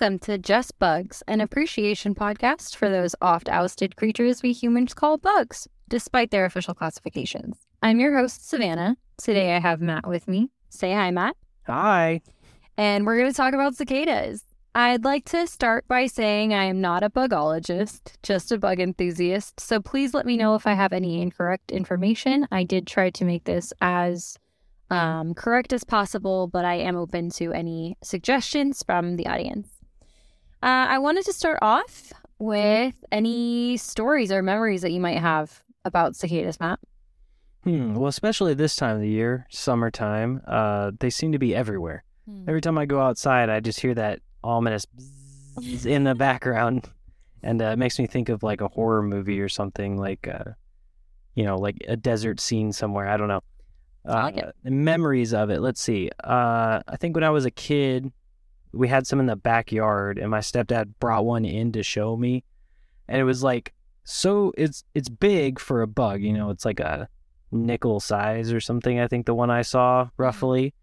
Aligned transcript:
Welcome 0.00 0.20
to 0.20 0.38
Just 0.38 0.78
Bugs, 0.78 1.24
an 1.26 1.40
appreciation 1.40 2.14
podcast 2.14 2.76
for 2.76 2.88
those 2.88 3.16
oft 3.20 3.48
ousted 3.48 3.96
creatures 3.96 4.44
we 4.44 4.52
humans 4.52 4.94
call 4.94 5.18
bugs, 5.18 5.66
despite 5.88 6.30
their 6.30 6.44
official 6.44 6.72
classifications. 6.72 7.66
I'm 7.82 7.98
your 7.98 8.16
host, 8.16 8.48
Savannah. 8.48 8.96
Today 9.20 9.56
I 9.56 9.58
have 9.58 9.80
Matt 9.80 10.06
with 10.06 10.28
me. 10.28 10.50
Say 10.68 10.92
hi, 10.92 11.10
Matt. 11.10 11.34
Hi. 11.66 12.20
And 12.76 13.06
we're 13.06 13.18
going 13.18 13.28
to 13.28 13.36
talk 13.36 13.54
about 13.54 13.74
cicadas. 13.74 14.44
I'd 14.72 15.02
like 15.02 15.24
to 15.30 15.48
start 15.48 15.88
by 15.88 16.06
saying 16.06 16.54
I 16.54 16.62
am 16.66 16.80
not 16.80 17.02
a 17.02 17.10
bugologist, 17.10 18.18
just 18.22 18.52
a 18.52 18.58
bug 18.58 18.78
enthusiast. 18.78 19.58
So 19.58 19.80
please 19.80 20.14
let 20.14 20.26
me 20.26 20.36
know 20.36 20.54
if 20.54 20.64
I 20.64 20.74
have 20.74 20.92
any 20.92 21.20
incorrect 21.20 21.72
information. 21.72 22.46
I 22.52 22.62
did 22.62 22.86
try 22.86 23.10
to 23.10 23.24
make 23.24 23.46
this 23.46 23.72
as 23.80 24.38
um, 24.90 25.34
correct 25.34 25.72
as 25.72 25.82
possible, 25.82 26.46
but 26.46 26.64
I 26.64 26.74
am 26.74 26.94
open 26.94 27.30
to 27.30 27.52
any 27.52 27.96
suggestions 28.00 28.84
from 28.84 29.16
the 29.16 29.26
audience. 29.26 29.77
Uh, 30.62 30.86
I 30.88 30.98
wanted 30.98 31.24
to 31.26 31.32
start 31.32 31.58
off 31.62 32.12
with 32.38 32.94
any 33.12 33.76
stories 33.76 34.32
or 34.32 34.42
memories 34.42 34.82
that 34.82 34.92
you 34.92 35.00
might 35.00 35.18
have 35.18 35.62
about 35.84 36.16
cicadas, 36.16 36.58
Matt. 36.60 36.80
Hmm. 37.64 37.94
Well, 37.94 38.08
especially 38.08 38.54
this 38.54 38.76
time 38.76 38.96
of 38.96 39.02
the 39.02 39.08
year, 39.08 39.46
summertime, 39.50 40.40
uh, 40.46 40.92
they 40.98 41.10
seem 41.10 41.32
to 41.32 41.38
be 41.38 41.54
everywhere. 41.54 42.04
Every 42.46 42.60
time 42.60 42.76
I 42.76 42.84
go 42.84 43.00
outside, 43.00 43.48
I 43.48 43.60
just 43.60 43.80
hear 43.80 43.94
that 43.94 44.20
ominous 44.44 44.84
bzzz 44.84 45.86
in 45.86 46.04
the 46.04 46.14
background, 46.14 46.90
and 47.42 47.62
uh, 47.62 47.66
it 47.66 47.78
makes 47.78 47.98
me 47.98 48.06
think 48.06 48.28
of 48.28 48.42
like 48.42 48.60
a 48.60 48.68
horror 48.68 49.02
movie 49.02 49.40
or 49.40 49.48
something, 49.48 49.96
like, 49.96 50.28
uh, 50.28 50.52
you 51.34 51.44
know, 51.44 51.56
like 51.56 51.76
a 51.88 51.96
desert 51.96 52.38
scene 52.38 52.70
somewhere. 52.72 53.08
I 53.08 53.16
don't 53.16 53.28
know. 53.28 53.42
Uh, 54.06 54.12
I 54.12 54.22
like 54.24 54.36
it. 54.36 54.54
Memories 54.62 55.32
of 55.32 55.48
it. 55.48 55.60
Let's 55.60 55.80
see. 55.80 56.10
Uh, 56.22 56.80
I 56.86 56.96
think 56.98 57.14
when 57.14 57.24
I 57.24 57.30
was 57.30 57.46
a 57.46 57.50
kid, 57.50 58.12
we 58.72 58.88
had 58.88 59.06
some 59.06 59.20
in 59.20 59.26
the 59.26 59.36
backyard, 59.36 60.18
and 60.18 60.30
my 60.30 60.40
stepdad 60.40 60.92
brought 61.00 61.24
one 61.24 61.44
in 61.44 61.72
to 61.72 61.82
show 61.82 62.16
me, 62.16 62.44
and 63.08 63.20
it 63.20 63.24
was 63.24 63.42
like 63.42 63.72
so. 64.04 64.52
It's 64.56 64.84
it's 64.94 65.08
big 65.08 65.58
for 65.58 65.82
a 65.82 65.86
bug. 65.86 66.20
You 66.22 66.32
know, 66.32 66.50
it's 66.50 66.64
like 66.64 66.80
a 66.80 67.08
nickel 67.50 68.00
size 68.00 68.52
or 68.52 68.60
something. 68.60 69.00
I 69.00 69.08
think 69.08 69.26
the 69.26 69.34
one 69.34 69.50
I 69.50 69.62
saw 69.62 70.08
roughly. 70.16 70.74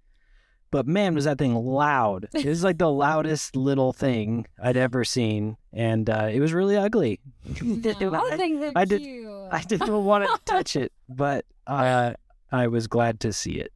But 0.72 0.88
man, 0.88 1.16
was 1.16 1.23
that 1.25 1.38
thing 1.38 1.55
loud! 1.55 2.27
It 2.33 2.45
was 2.45 2.64
like 2.64 2.80
the 2.80 2.92
loudest 2.92 3.55
little 3.55 3.94
thing 3.94 4.45
I'd 4.61 4.75
ever 4.75 5.05
seen, 5.05 5.55
and 5.72 6.09
uh, 6.09 6.27
it 6.31 6.39
was 6.39 6.52
really 6.53 6.75
ugly. 6.75 7.20
I, 7.47 8.36
think 8.38 8.59
they're 8.59 8.72
I 8.75 8.83
did- 8.83 9.02
cute. 9.02 9.25
I 9.52 9.61
didn't 9.61 10.03
want 10.03 10.25
to 10.25 10.39
touch 10.44 10.75
it, 10.75 10.92
but 11.08 11.45
uh, 11.67 12.14
I 12.52 12.67
was 12.67 12.88
glad 12.88 13.20
to 13.22 13.31
see 13.31 13.53
it. 13.53 13.72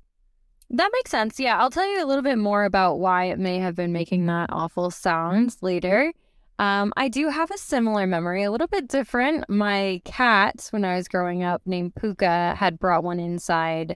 That 0.72 0.92
makes 0.94 1.10
sense. 1.10 1.40
Yeah, 1.40 1.58
I'll 1.58 1.72
tell 1.72 1.88
you 1.88 2.04
a 2.04 2.06
little 2.06 2.22
bit 2.22 2.38
more 2.38 2.64
about 2.64 3.00
why 3.00 3.26
it 3.26 3.40
may 3.40 3.58
have 3.58 3.76
been 3.76 3.92
making 3.92 4.28
that 4.28 4.50
awful 4.52 4.92
sounds 4.92 5.64
later. 5.64 6.14
Um, 6.60 6.94
I 6.98 7.08
do 7.08 7.30
have 7.30 7.50
a 7.52 7.58
similar 7.58 8.06
memory, 8.06 8.44
a 8.44 8.52
little 8.52 8.68
bit 8.68 8.88
different. 8.88 9.50
My 9.50 10.02
cat, 10.06 10.68
when 10.72 10.86
I 10.86 10.96
was 10.96 11.08
growing 11.08 11.42
up, 11.42 11.62
named 11.66 11.96
Puka, 11.96 12.56
had 12.56 12.78
brought 12.78 13.04
one 13.04 13.20
inside 13.20 13.96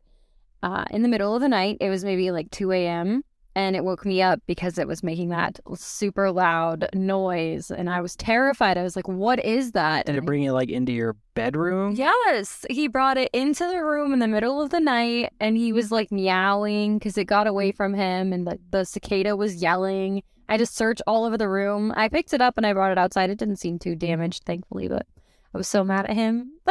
uh, 0.63 0.85
in 0.89 1.03
the 1.03 1.09
middle 1.09 1.35
of 1.35 1.41
the 1.41 1.49
night. 1.49 1.77
It 1.81 1.89
was 1.89 2.03
maybe 2.03 2.31
like 2.31 2.49
2 2.51 2.71
a.m. 2.71 3.23
And 3.55 3.75
it 3.75 3.83
woke 3.83 4.03
me 4.05 4.21
up 4.21 4.39
because 4.47 4.79
it 4.79 4.87
was 4.87 5.03
making 5.03 5.29
that 5.29 5.59
super 5.75 6.31
loud 6.31 6.89
noise. 6.93 7.69
And 7.69 7.87
I 7.89 8.01
was 8.01 8.15
terrified. 8.15 8.77
I 8.77 8.83
was 8.83 8.95
like, 8.95 9.07
what 9.07 9.43
is 9.45 9.73
that? 9.73 10.07
Did 10.07 10.15
And 10.15 10.23
it 10.23 10.25
bring 10.25 10.43
it 10.43 10.51
like 10.53 10.69
into 10.69 10.91
your 10.91 11.15
bedroom? 11.35 11.93
Yes, 11.95 12.65
he 12.69 12.87
brought 12.87 13.17
it 13.17 13.29
into 13.31 13.67
the 13.67 13.83
room 13.83 14.11
in 14.11 14.19
the 14.19 14.27
middle 14.27 14.59
of 14.59 14.71
the 14.71 14.79
night 14.79 15.33
and 15.39 15.55
he 15.55 15.71
was 15.71 15.91
like 15.91 16.11
meowing 16.11 16.97
because 16.97 17.17
it 17.17 17.25
got 17.25 17.45
away 17.45 17.71
from 17.71 17.93
him 17.93 18.33
and 18.33 18.47
the, 18.47 18.59
the 18.71 18.85
cicada 18.85 19.35
was 19.35 19.55
yelling. 19.61 20.23
I 20.49 20.57
just 20.57 20.75
searched 20.75 21.03
all 21.05 21.23
over 21.23 21.37
the 21.37 21.47
room. 21.49 21.93
I 21.95 22.09
picked 22.09 22.33
it 22.33 22.41
up 22.41 22.57
and 22.57 22.65
I 22.65 22.73
brought 22.73 22.91
it 22.91 22.97
outside. 22.97 23.29
It 23.29 23.37
didn't 23.37 23.57
seem 23.57 23.77
too 23.77 23.95
damaged, 23.95 24.43
thankfully, 24.45 24.87
but 24.87 25.05
I 25.53 25.57
was 25.57 25.67
so 25.67 25.83
mad 25.83 26.05
at 26.05 26.15
him. 26.15 26.53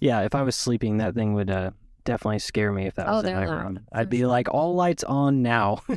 Yeah, 0.00 0.20
if 0.20 0.34
I 0.34 0.42
was 0.42 0.54
sleeping, 0.54 0.98
that 0.98 1.14
thing 1.14 1.34
would 1.34 1.50
uh, 1.50 1.70
definitely 2.04 2.38
scare 2.40 2.72
me 2.72 2.86
if 2.86 2.94
that 2.96 3.08
Oh, 3.08 3.16
was 3.16 3.24
in 3.24 3.34
my 3.34 3.46
loud, 3.46 3.62
room. 3.64 3.80
I'd 3.92 4.10
be 4.10 4.24
like, 4.26 4.48
all 4.52 4.74
lights 4.74 5.04
on 5.04 5.42
now. 5.42 5.82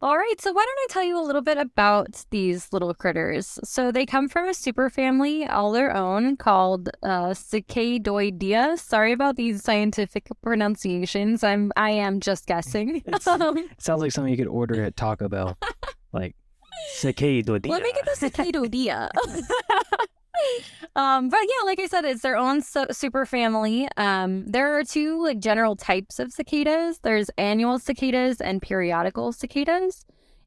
All 0.00 0.16
right, 0.16 0.40
so 0.40 0.52
why 0.52 0.64
don't 0.64 0.78
I 0.78 0.86
tell 0.90 1.02
you 1.02 1.18
a 1.20 1.26
little 1.26 1.42
bit 1.42 1.58
about 1.58 2.24
these 2.30 2.72
little 2.72 2.94
critters? 2.94 3.58
So 3.64 3.90
they 3.90 4.06
come 4.06 4.28
from 4.28 4.44
a 4.46 4.52
superfamily 4.52 5.52
all 5.52 5.72
their 5.72 5.92
own 5.92 6.36
called 6.36 6.88
uh, 7.02 7.30
Cicadoidea. 7.30 8.78
Sorry 8.78 9.10
about 9.10 9.34
these 9.34 9.64
scientific 9.64 10.28
pronunciations. 10.40 11.42
I'm 11.42 11.72
I 11.76 11.90
am 11.90 12.20
just 12.20 12.46
guessing. 12.46 13.02
Um, 13.26 13.68
sounds 13.78 14.00
like 14.00 14.12
something 14.12 14.30
you 14.30 14.36
could 14.38 14.46
order 14.46 14.84
at 14.84 14.94
Taco 14.96 15.28
Bell. 15.28 15.58
like, 16.12 16.36
cicada. 16.92 17.50
Let 17.54 17.82
me 17.82 17.92
get 17.92 18.04
the 18.04 18.30
Cicadoidea. 18.30 19.10
Um, 20.96 21.28
but 21.28 21.40
yeah, 21.40 21.64
like 21.64 21.80
I 21.80 21.86
said, 21.86 22.04
it's 22.04 22.22
their 22.22 22.36
own 22.36 22.62
su- 22.62 22.86
super 22.90 23.26
family. 23.26 23.88
Um, 23.96 24.46
there 24.46 24.78
are 24.78 24.84
two 24.84 25.22
like 25.22 25.38
general 25.38 25.76
types 25.76 26.18
of 26.18 26.32
cicadas. 26.32 26.98
There's 26.98 27.30
annual 27.38 27.78
cicadas 27.78 28.40
and 28.40 28.60
periodical 28.62 29.32
cicadas. 29.32 30.04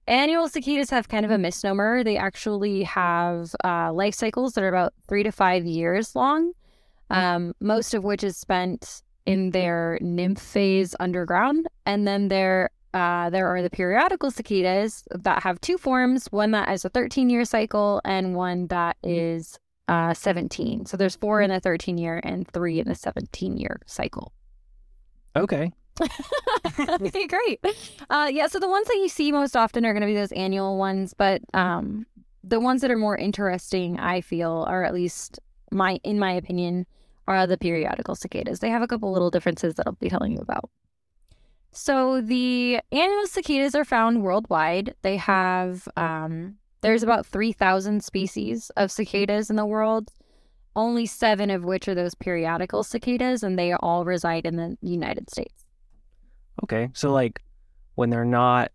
Annual 0.08 0.50
cicadas 0.50 0.90
have 0.90 1.08
kind 1.08 1.26
of 1.26 1.32
a 1.32 1.38
misnomer. 1.38 2.04
They 2.04 2.18
actually 2.18 2.84
have 2.84 3.54
uh, 3.64 3.94
life 3.94 4.16
cycles 4.16 4.54
that 4.54 4.64
are 4.64 4.70
about 4.70 4.94
three 5.08 5.24
to 5.24 5.32
five 5.32 5.66
years 5.66 6.16
long, 6.16 6.54
um, 7.10 7.54
most 7.60 7.94
of 7.94 8.04
which 8.04 8.24
is 8.24 8.36
spent 8.36 9.04
in 9.26 9.52
their 9.52 10.00
nymph 10.02 10.42
phase 10.42 10.96
underground, 11.00 11.68
and 11.86 12.08
then 12.08 12.28
there 12.28 12.72
uh, 12.94 13.30
there 13.30 13.48
are 13.48 13.62
the 13.62 13.70
periodical 13.70 14.30
cicadas 14.32 15.06
that 15.12 15.44
have 15.44 15.62
two 15.62 15.78
forms 15.78 16.28
one 16.32 16.52
that 16.52 16.70
is 16.70 16.84
a 16.84 16.90
13 16.90 17.30
year 17.30 17.46
cycle 17.46 18.02
and 18.04 18.36
one 18.36 18.68
that 18.68 18.98
is 19.02 19.60
uh, 19.88 20.14
17. 20.14 20.86
So 20.86 20.98
there's 20.98 21.16
four 21.16 21.42
in 21.42 21.50
the 21.50 21.60
13 21.60 21.98
year 21.98 22.22
and 22.24 22.48
three 22.48 22.80
in 22.80 22.88
the 22.88 22.96
17 22.96 23.58
year 23.58 23.80
cycle. 23.86 24.34
Okay. 25.36 25.72
okay, 26.80 27.28
great. 27.28 27.60
Uh, 28.10 28.30
yeah, 28.32 28.48
so 28.48 28.60
the 28.60 28.70
ones 28.70 28.88
that 28.88 28.98
you 28.98 29.10
see 29.10 29.32
most 29.32 29.56
often 29.56 29.86
are 29.86 29.94
going 29.94 30.02
to 30.02 30.08
be 30.08 30.16
those 30.16 30.32
annual 30.32 30.78
ones, 30.78 31.14
but 31.14 31.42
um, 31.54 32.06
the 32.44 32.60
ones 32.60 32.82
that 32.82 32.92
are 32.92 32.98
more 32.98 33.18
interesting, 33.18 34.00
I 34.00 34.22
feel, 34.22 34.66
or 34.70 34.84
at 34.84 34.94
least 34.94 35.40
my 35.72 36.00
in 36.04 36.20
my 36.20 36.32
opinion, 36.32 36.86
are 37.28 37.46
the 37.48 37.58
periodical 37.58 38.16
cicadas. 38.16 38.60
They 38.60 38.70
have 38.70 38.82
a 38.82 38.88
couple 38.88 39.12
little 39.12 39.32
differences 39.32 39.76
that 39.76 39.88
I'll 39.88 39.94
be 39.94 40.10
telling 40.10 40.34
you 40.34 40.40
about. 40.40 40.70
So 41.72 42.20
the 42.20 42.82
annual 42.92 43.28
cicadas 43.28 43.76
are 43.76 43.86
found 43.86 44.24
worldwide. 44.24 44.96
They 45.04 45.18
have 45.18 45.88
um, 45.96 46.58
there's 46.82 47.04
about 47.04 47.26
three 47.26 47.52
thousand 47.52 48.04
species 48.04 48.72
of 48.78 48.92
cicadas 48.92 49.50
in 49.50 49.56
the 49.56 49.66
world. 49.66 50.12
Only 50.76 51.06
seven 51.06 51.50
of 51.50 51.66
which 51.66 51.88
are 51.88 51.96
those 51.96 52.16
periodical 52.16 52.84
cicadas, 52.84 53.44
and 53.44 53.60
they 53.60 53.74
all 53.74 54.06
reside 54.06 54.46
in 54.46 54.56
the 54.56 54.78
United 54.82 55.30
States. 55.30 55.66
Okay. 56.64 56.90
So, 56.94 57.12
like, 57.12 57.42
when 57.96 58.10
they're 58.10 58.24
not, 58.24 58.72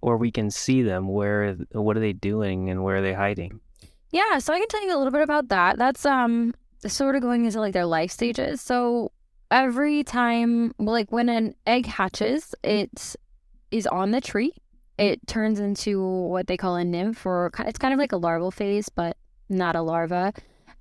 or 0.00 0.16
we 0.16 0.30
can 0.30 0.50
see 0.50 0.82
them, 0.82 1.06
where, 1.08 1.54
what 1.72 1.96
are 1.98 2.00
they 2.00 2.14
doing 2.14 2.70
and 2.70 2.82
where 2.82 2.96
are 2.96 3.02
they 3.02 3.12
hiding? 3.12 3.60
Yeah, 4.10 4.38
so 4.38 4.54
I 4.54 4.58
can 4.58 4.68
tell 4.68 4.82
you 4.82 4.96
a 4.96 4.96
little 4.96 5.12
bit 5.12 5.20
about 5.20 5.48
that. 5.48 5.76
That's 5.76 6.06
um 6.06 6.54
sort 6.86 7.16
of 7.16 7.22
going 7.22 7.44
into 7.44 7.60
like 7.60 7.72
their 7.74 7.86
life 7.86 8.10
stages. 8.10 8.60
So 8.60 9.12
every 9.50 10.04
time 10.04 10.72
like 10.78 11.12
when 11.12 11.28
an 11.28 11.54
egg 11.66 11.86
hatches, 11.86 12.54
it 12.62 13.16
is 13.70 13.86
on 13.86 14.12
the 14.12 14.20
tree. 14.20 14.54
It 14.98 15.26
turns 15.26 15.60
into 15.60 16.02
what 16.02 16.46
they 16.48 16.56
call 16.56 16.76
a 16.76 16.84
nymph 16.84 17.24
or 17.24 17.50
it's 17.60 17.78
kind 17.78 17.94
of 17.94 18.00
like 18.00 18.12
a 18.12 18.16
larval 18.16 18.50
phase, 18.50 18.88
but 18.88 19.16
not 19.48 19.76
a 19.76 19.82
larva. 19.82 20.32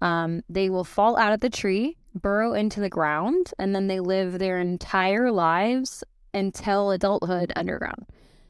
Um, 0.02 0.42
they 0.50 0.70
will 0.70 0.84
fall 0.84 1.18
out 1.18 1.34
of 1.34 1.40
the 1.40 1.50
tree, 1.50 1.98
burrow 2.14 2.54
into 2.54 2.80
the 2.80 2.90
ground, 2.90 3.54
and 3.58 3.76
then 3.76 3.88
they 3.88 4.00
live 4.00 4.40
their 4.40 4.60
entire 4.60 5.32
lives 5.32 6.04
until 6.34 6.92
adulthood 6.92 7.52
underground. 7.56 8.06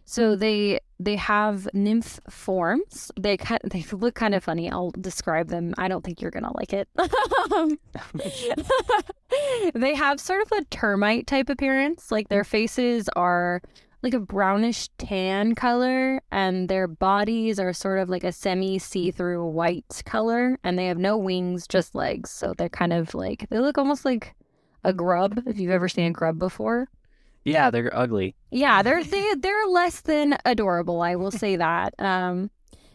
So 0.06 0.38
they 0.38 0.80
they 1.00 1.18
have 1.18 1.68
nymph 1.74 2.20
forms. 2.30 3.12
They 3.20 3.38
kind 3.38 3.60
they 3.70 3.86
look 3.92 4.16
kind 4.16 4.34
of 4.34 4.44
funny. 4.44 4.72
I'll 4.72 4.92
describe 4.92 5.50
them. 5.50 5.74
I 5.78 5.90
don't 5.90 6.04
think 6.04 6.22
you're 6.22 6.32
gonna 6.32 6.56
like 6.56 6.74
it. 6.74 6.88
they 9.74 9.96
have 9.96 10.20
sort 10.20 10.42
of 10.44 10.52
a 10.58 10.64
termite 10.66 11.28
type 11.28 11.50
appearance. 11.50 12.10
Like 12.12 12.30
their 12.30 12.46
faces 12.46 13.10
are 13.16 13.62
like 14.08 14.14
a 14.14 14.20
brownish 14.26 14.88
tan 14.98 15.54
color, 15.54 16.22
and 16.32 16.70
their 16.70 16.88
bodies 16.88 17.60
are 17.60 17.74
sort 17.74 18.00
of 18.00 18.08
like 18.08 18.24
a 18.24 18.32
semi 18.32 18.80
see 18.80 19.12
through 19.12 19.46
white 19.46 20.02
color, 20.06 20.58
and 20.64 20.80
they 20.80 20.86
have 20.86 20.98
no 20.98 21.18
wings, 21.18 21.68
just 21.68 21.94
legs. 21.94 22.30
So 22.30 22.54
they're 22.58 22.70
kind 22.70 22.94
of 22.94 23.14
like 23.14 23.48
they 23.50 23.60
look 23.60 23.78
almost 23.78 24.06
like 24.06 24.34
a 24.86 24.94
grub. 24.94 25.42
If 25.46 25.60
you've 25.60 25.72
ever 25.72 25.90
seen 25.90 26.08
a 26.08 26.12
grub 26.12 26.40
before. 26.40 26.88
Yeah, 27.44 27.70
they're 27.70 27.96
ugly. 27.96 28.36
Yeah, 28.50 28.82
they're 28.82 29.04
they, 29.04 29.36
they're 29.36 29.68
less 29.68 30.00
than 30.00 30.38
adorable. 30.46 31.02
I 31.02 31.16
will 31.16 31.32
say 31.32 31.58
that. 31.58 31.94
Um, 32.00 32.50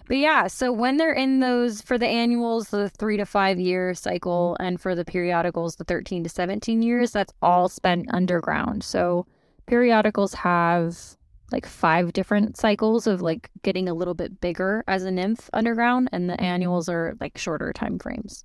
but 0.09 0.17
yeah, 0.17 0.49
so 0.49 0.73
when 0.73 0.97
they're 0.97 1.13
in 1.13 1.41
those 1.41 1.81
for 1.81 1.97
the 1.97 2.09
annuals, 2.09 2.69
the 2.69 2.89
three 2.89 3.17
to 3.19 3.25
five 3.25 3.61
year 3.61 3.95
cycle, 3.95 4.57
and 4.59 4.81
for 4.81 4.95
the 4.95 5.05
periodicals, 5.05 5.77
the 5.77 5.85
thirteen 5.85 6.25
to 6.25 6.31
seventeen 6.31 6.83
years, 6.83 7.13
that's 7.13 7.33
all 7.41 7.69
spent 7.69 8.13
underground. 8.13 8.83
So 8.85 9.27
periodicals 9.67 10.35
have 10.35 11.17
like 11.53 11.67
five 11.67 12.13
different 12.13 12.57
cycles 12.57 13.07
of 13.07 13.21
like 13.21 13.51
getting 13.63 13.89
a 13.89 13.95
little 13.95 14.15
bit 14.15 14.41
bigger 14.41 14.83
as 14.89 15.05
a 15.05 15.11
nymph 15.11 15.51
underground, 15.53 16.09
and 16.13 16.29
the 16.29 16.35
mm-hmm. 16.35 16.45
annuals 16.45 16.89
are 16.89 17.15
like 17.21 17.37
shorter 17.39 17.73
time 17.73 17.99
frames. 17.99 18.45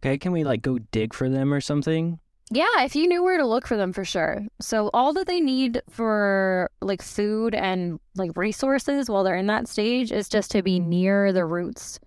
Okay, 0.00 0.18
can 0.18 0.32
we 0.32 0.44
like 0.44 0.62
go 0.62 0.78
dig 0.78 1.14
for 1.14 1.28
them 1.28 1.52
or 1.52 1.60
something? 1.60 2.20
Yeah, 2.50 2.82
if 2.82 2.96
you 2.96 3.06
knew 3.08 3.22
where 3.22 3.36
to 3.36 3.46
look 3.46 3.66
for 3.66 3.76
them 3.76 3.92
for 3.92 4.04
sure. 4.04 4.46
So 4.60 4.90
all 4.94 5.12
that 5.14 5.26
they 5.26 5.40
need 5.40 5.82
for 5.90 6.70
like 6.80 7.02
food 7.02 7.54
and 7.54 8.00
like 8.14 8.36
resources 8.36 9.10
while 9.10 9.22
they're 9.22 9.36
in 9.36 9.48
that 9.48 9.68
stage 9.68 10.12
is 10.12 10.28
just 10.28 10.50
to 10.52 10.62
be 10.62 10.80
near 10.80 11.32
the 11.32 11.44
roots 11.44 12.00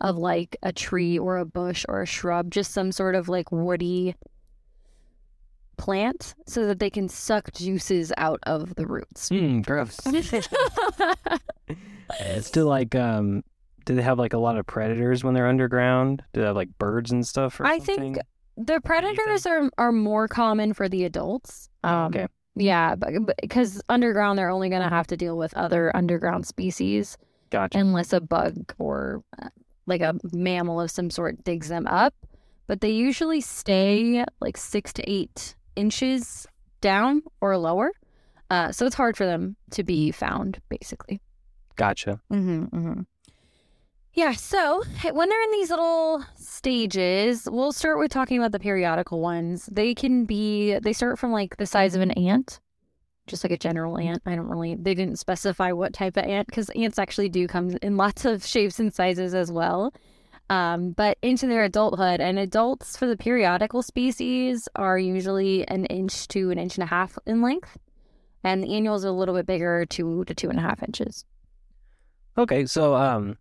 of 0.00 0.16
like 0.16 0.56
a 0.62 0.72
tree 0.72 1.16
or 1.16 1.38
a 1.38 1.44
bush 1.44 1.84
or 1.88 2.02
a 2.02 2.06
shrub, 2.06 2.50
just 2.50 2.72
some 2.72 2.90
sort 2.90 3.14
of 3.14 3.28
like 3.28 3.52
woody 3.52 4.16
plant 5.76 6.34
so 6.46 6.66
that 6.66 6.78
they 6.78 6.90
can 6.90 7.08
suck 7.08 7.52
juices 7.52 8.12
out 8.16 8.40
of 8.44 8.74
the 8.76 8.86
roots. 8.86 9.28
Hmm, 9.28 9.60
gross. 9.60 9.98
It's 12.20 12.50
to 12.50 12.64
like 12.64 12.94
um 12.94 13.42
do 13.86 13.94
they 13.94 14.02
have 14.02 14.18
like 14.18 14.32
a 14.32 14.38
lot 14.38 14.56
of 14.56 14.66
predators 14.66 15.24
when 15.24 15.34
they're 15.34 15.48
underground? 15.48 16.22
Do 16.32 16.40
they 16.40 16.46
have 16.46 16.56
like 16.56 16.68
birds 16.78 17.10
and 17.10 17.26
stuff 17.26 17.60
or 17.60 17.66
I 17.66 17.78
something? 17.78 18.14
think 18.14 18.18
the 18.56 18.80
predators 18.80 19.46
are 19.46 19.70
are 19.78 19.92
more 19.92 20.28
common 20.28 20.72
for 20.74 20.88
the 20.88 21.04
adults. 21.04 21.68
Um, 21.82 22.06
okay. 22.06 22.26
Yeah, 22.56 22.94
but 22.94 23.10
because 23.42 23.82
underground, 23.88 24.38
they're 24.38 24.50
only 24.50 24.68
going 24.68 24.82
to 24.82 24.88
have 24.88 25.08
to 25.08 25.16
deal 25.16 25.36
with 25.36 25.52
other 25.54 25.94
underground 25.96 26.46
species 26.46 27.18
Gotcha. 27.50 27.78
unless 27.78 28.12
a 28.12 28.20
bug 28.20 28.72
or 28.78 29.24
uh, 29.42 29.48
like 29.86 30.02
a 30.02 30.14
mammal 30.32 30.80
of 30.80 30.90
some 30.90 31.10
sort 31.10 31.42
digs 31.42 31.68
them 31.68 31.86
up. 31.88 32.14
But 32.68 32.80
they 32.80 32.90
usually 32.90 33.40
stay 33.40 34.24
like 34.40 34.56
six 34.56 34.92
to 34.94 35.10
eight 35.10 35.56
inches 35.76 36.46
down 36.80 37.22
or 37.40 37.56
lower. 37.56 37.92
Uh, 38.50 38.70
so 38.72 38.86
it's 38.86 38.94
hard 38.94 39.16
for 39.16 39.24
them 39.24 39.56
to 39.70 39.82
be 39.82 40.10
found, 40.10 40.60
basically. 40.68 41.20
Gotcha. 41.76 42.20
Mm-hmm, 42.32 42.64
mm-hmm. 42.64 43.00
Yeah, 44.12 44.32
so 44.32 44.82
when 45.10 45.28
they're 45.28 45.42
in 45.42 45.50
these 45.50 45.70
little 45.70 46.24
stages, 46.36 47.48
we'll 47.50 47.72
start 47.72 47.98
with 47.98 48.12
talking 48.12 48.38
about 48.38 48.52
the 48.52 48.60
periodical 48.60 49.20
ones. 49.20 49.68
They 49.72 49.92
can 49.92 50.24
be, 50.24 50.78
they 50.78 50.92
start 50.92 51.18
from 51.18 51.32
like 51.32 51.56
the 51.56 51.66
size 51.66 51.96
of 51.96 52.00
an 52.00 52.12
ant, 52.12 52.60
just 53.26 53.42
like 53.42 53.50
a 53.50 53.56
general 53.56 53.98
ant. 53.98 54.22
I 54.24 54.36
don't 54.36 54.48
really, 54.48 54.76
they 54.76 54.94
didn't 54.94 55.18
specify 55.18 55.72
what 55.72 55.94
type 55.94 56.16
of 56.16 56.24
ant 56.24 56.46
because 56.46 56.70
ants 56.70 56.96
actually 56.96 57.28
do 57.28 57.48
come 57.48 57.76
in 57.82 57.96
lots 57.96 58.24
of 58.24 58.46
shapes 58.46 58.78
and 58.78 58.94
sizes 58.94 59.34
as 59.34 59.50
well. 59.50 59.92
Um, 60.50 60.92
but 60.92 61.16
into 61.22 61.46
their 61.46 61.64
adulthood, 61.64 62.20
and 62.20 62.38
adults 62.38 62.96
for 62.96 63.06
the 63.06 63.16
periodical 63.16 63.82
species 63.82 64.68
are 64.76 64.98
usually 64.98 65.66
an 65.68 65.86
inch 65.86 66.28
to 66.28 66.50
an 66.50 66.58
inch 66.58 66.76
and 66.76 66.84
a 66.84 66.86
half 66.86 67.18
in 67.26 67.40
length, 67.40 67.78
and 68.42 68.62
the 68.62 68.74
annuals 68.74 69.04
are 69.04 69.08
a 69.08 69.12
little 69.12 69.34
bit 69.34 69.46
bigger, 69.46 69.86
two 69.86 70.24
to 70.26 70.34
two 70.34 70.50
and 70.50 70.58
a 70.58 70.62
half 70.62 70.82
inches. 70.82 71.24
Okay, 72.36 72.66
so 72.66 72.94
um 72.94 73.38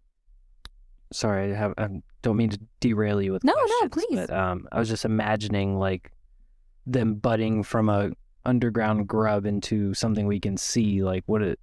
sorry, 1.12 1.52
I 1.52 1.58
have 1.58 1.74
I 1.78 1.90
don't 2.22 2.38
mean 2.38 2.52
to 2.52 2.60
derail 2.80 3.22
you 3.22 3.34
with 3.34 3.44
No, 3.44 3.54
no, 3.54 3.90
please. 3.90 4.16
But 4.16 4.32
um 4.32 4.68
I 4.72 4.80
was 4.80 4.88
just 4.88 5.04
imagining 5.04 5.78
like 5.78 6.12
them 6.86 7.16
budding 7.16 7.64
from 7.64 7.90
a 7.90 8.12
underground 8.46 9.08
grub 9.08 9.46
into 9.46 9.94
something 9.94 10.26
we 10.26 10.40
can 10.40 10.56
see, 10.58 11.04
like 11.04 11.24
what 11.26 11.42
it 11.42 11.60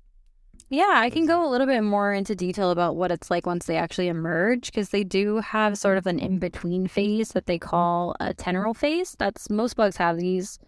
Yeah, 0.73 0.93
I 0.95 1.11
can 1.11 1.27
go 1.27 1.45
a 1.45 1.51
little 1.51 1.67
bit 1.67 1.83
more 1.83 2.13
into 2.13 2.37
detail 2.37 2.71
about 2.71 2.95
what 2.95 3.11
it's 3.11 3.29
like 3.29 3.45
once 3.45 3.67
they 3.67 3.77
actually 3.77 4.07
emerge 4.07 4.67
because 4.67 4.91
they 4.91 5.03
do 5.03 5.39
have 5.39 5.77
sort 5.77 5.99
of 5.99 6.07
an 6.07 6.21
in 6.21 6.39
between 6.39 6.87
phase 6.87 7.31
that 7.31 7.47
they 7.47 7.59
call 7.59 8.15
a 8.21 8.33
teneral 8.33 8.77
phase. 8.77 9.17
That's 9.19 9.51
most 9.51 9.75
bugs 9.75 9.97
have 9.97 10.17
these. 10.17 10.61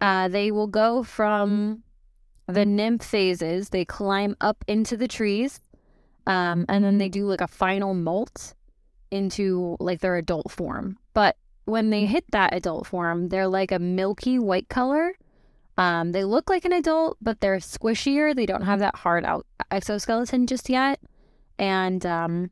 Uh, 0.00 0.28
they 0.28 0.50
will 0.50 0.66
go 0.66 1.02
from 1.02 1.82
the 2.46 2.64
nymph 2.64 3.04
phases, 3.04 3.68
they 3.68 3.84
climb 3.84 4.34
up 4.40 4.64
into 4.66 4.96
the 4.96 5.08
trees, 5.08 5.60
um, 6.26 6.64
and 6.70 6.82
then 6.82 6.96
they 6.96 7.10
do 7.10 7.26
like 7.26 7.42
a 7.42 7.46
final 7.46 7.92
molt 7.92 8.54
into 9.10 9.76
like 9.78 10.00
their 10.00 10.16
adult 10.16 10.50
form. 10.50 10.98
But 11.12 11.36
when 11.66 11.90
they 11.90 12.06
hit 12.06 12.24
that 12.30 12.54
adult 12.54 12.86
form, 12.86 13.28
they're 13.28 13.48
like 13.48 13.72
a 13.72 13.78
milky 13.78 14.38
white 14.38 14.70
color. 14.70 15.12
Um, 15.76 16.12
they 16.12 16.24
look 16.24 16.48
like 16.48 16.64
an 16.64 16.72
adult, 16.72 17.16
but 17.20 17.40
they're 17.40 17.56
squishier. 17.56 18.34
They 18.34 18.46
don't 18.46 18.62
have 18.62 18.78
that 18.78 18.94
hard 18.96 19.24
out 19.24 19.46
exoskeleton 19.70 20.46
just 20.46 20.68
yet, 20.68 21.00
and 21.58 22.04
um, 22.06 22.50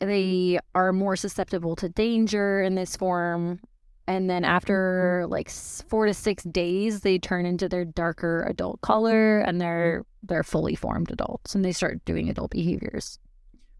they 0.00 0.58
are 0.74 0.92
more 0.92 1.14
susceptible 1.16 1.76
to 1.76 1.88
danger 1.88 2.60
in 2.62 2.74
this 2.74 2.96
form. 2.96 3.60
And 4.06 4.28
then 4.28 4.44
after 4.44 5.24
like 5.28 5.48
four 5.48 6.06
to 6.06 6.12
six 6.12 6.42
days, 6.44 7.00
they 7.00 7.18
turn 7.18 7.46
into 7.46 7.68
their 7.68 7.84
darker 7.84 8.44
adult 8.48 8.80
color, 8.80 9.38
and 9.38 9.60
they're 9.60 10.04
they're 10.22 10.42
fully 10.42 10.74
formed 10.74 11.10
adults, 11.10 11.54
and 11.54 11.64
they 11.64 11.72
start 11.72 12.04
doing 12.04 12.28
adult 12.28 12.50
behaviors. 12.50 13.18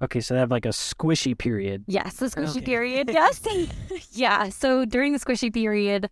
Okay, 0.02 0.20
so 0.20 0.34
they 0.34 0.40
have 0.40 0.50
like 0.50 0.66
a 0.66 0.70
squishy 0.70 1.36
period. 1.36 1.84
Yes, 1.88 2.16
the 2.16 2.26
squishy 2.26 2.56
Okay. 2.58 2.60
period. 2.66 3.08
Yes. 3.12 3.42
yeah. 4.12 4.48
So 4.50 4.84
during 4.84 5.12
the 5.12 5.18
squishy 5.18 5.52
period, 5.52 6.08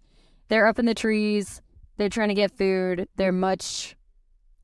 they're 0.49 0.67
up 0.67 0.79
in 0.79 0.87
the 0.87 0.94
trees. 0.94 1.62
They're 2.02 2.08
trying 2.08 2.31
to 2.31 2.34
get 2.34 2.58
food. 2.58 3.08
They're 3.14 3.31
much 3.31 3.94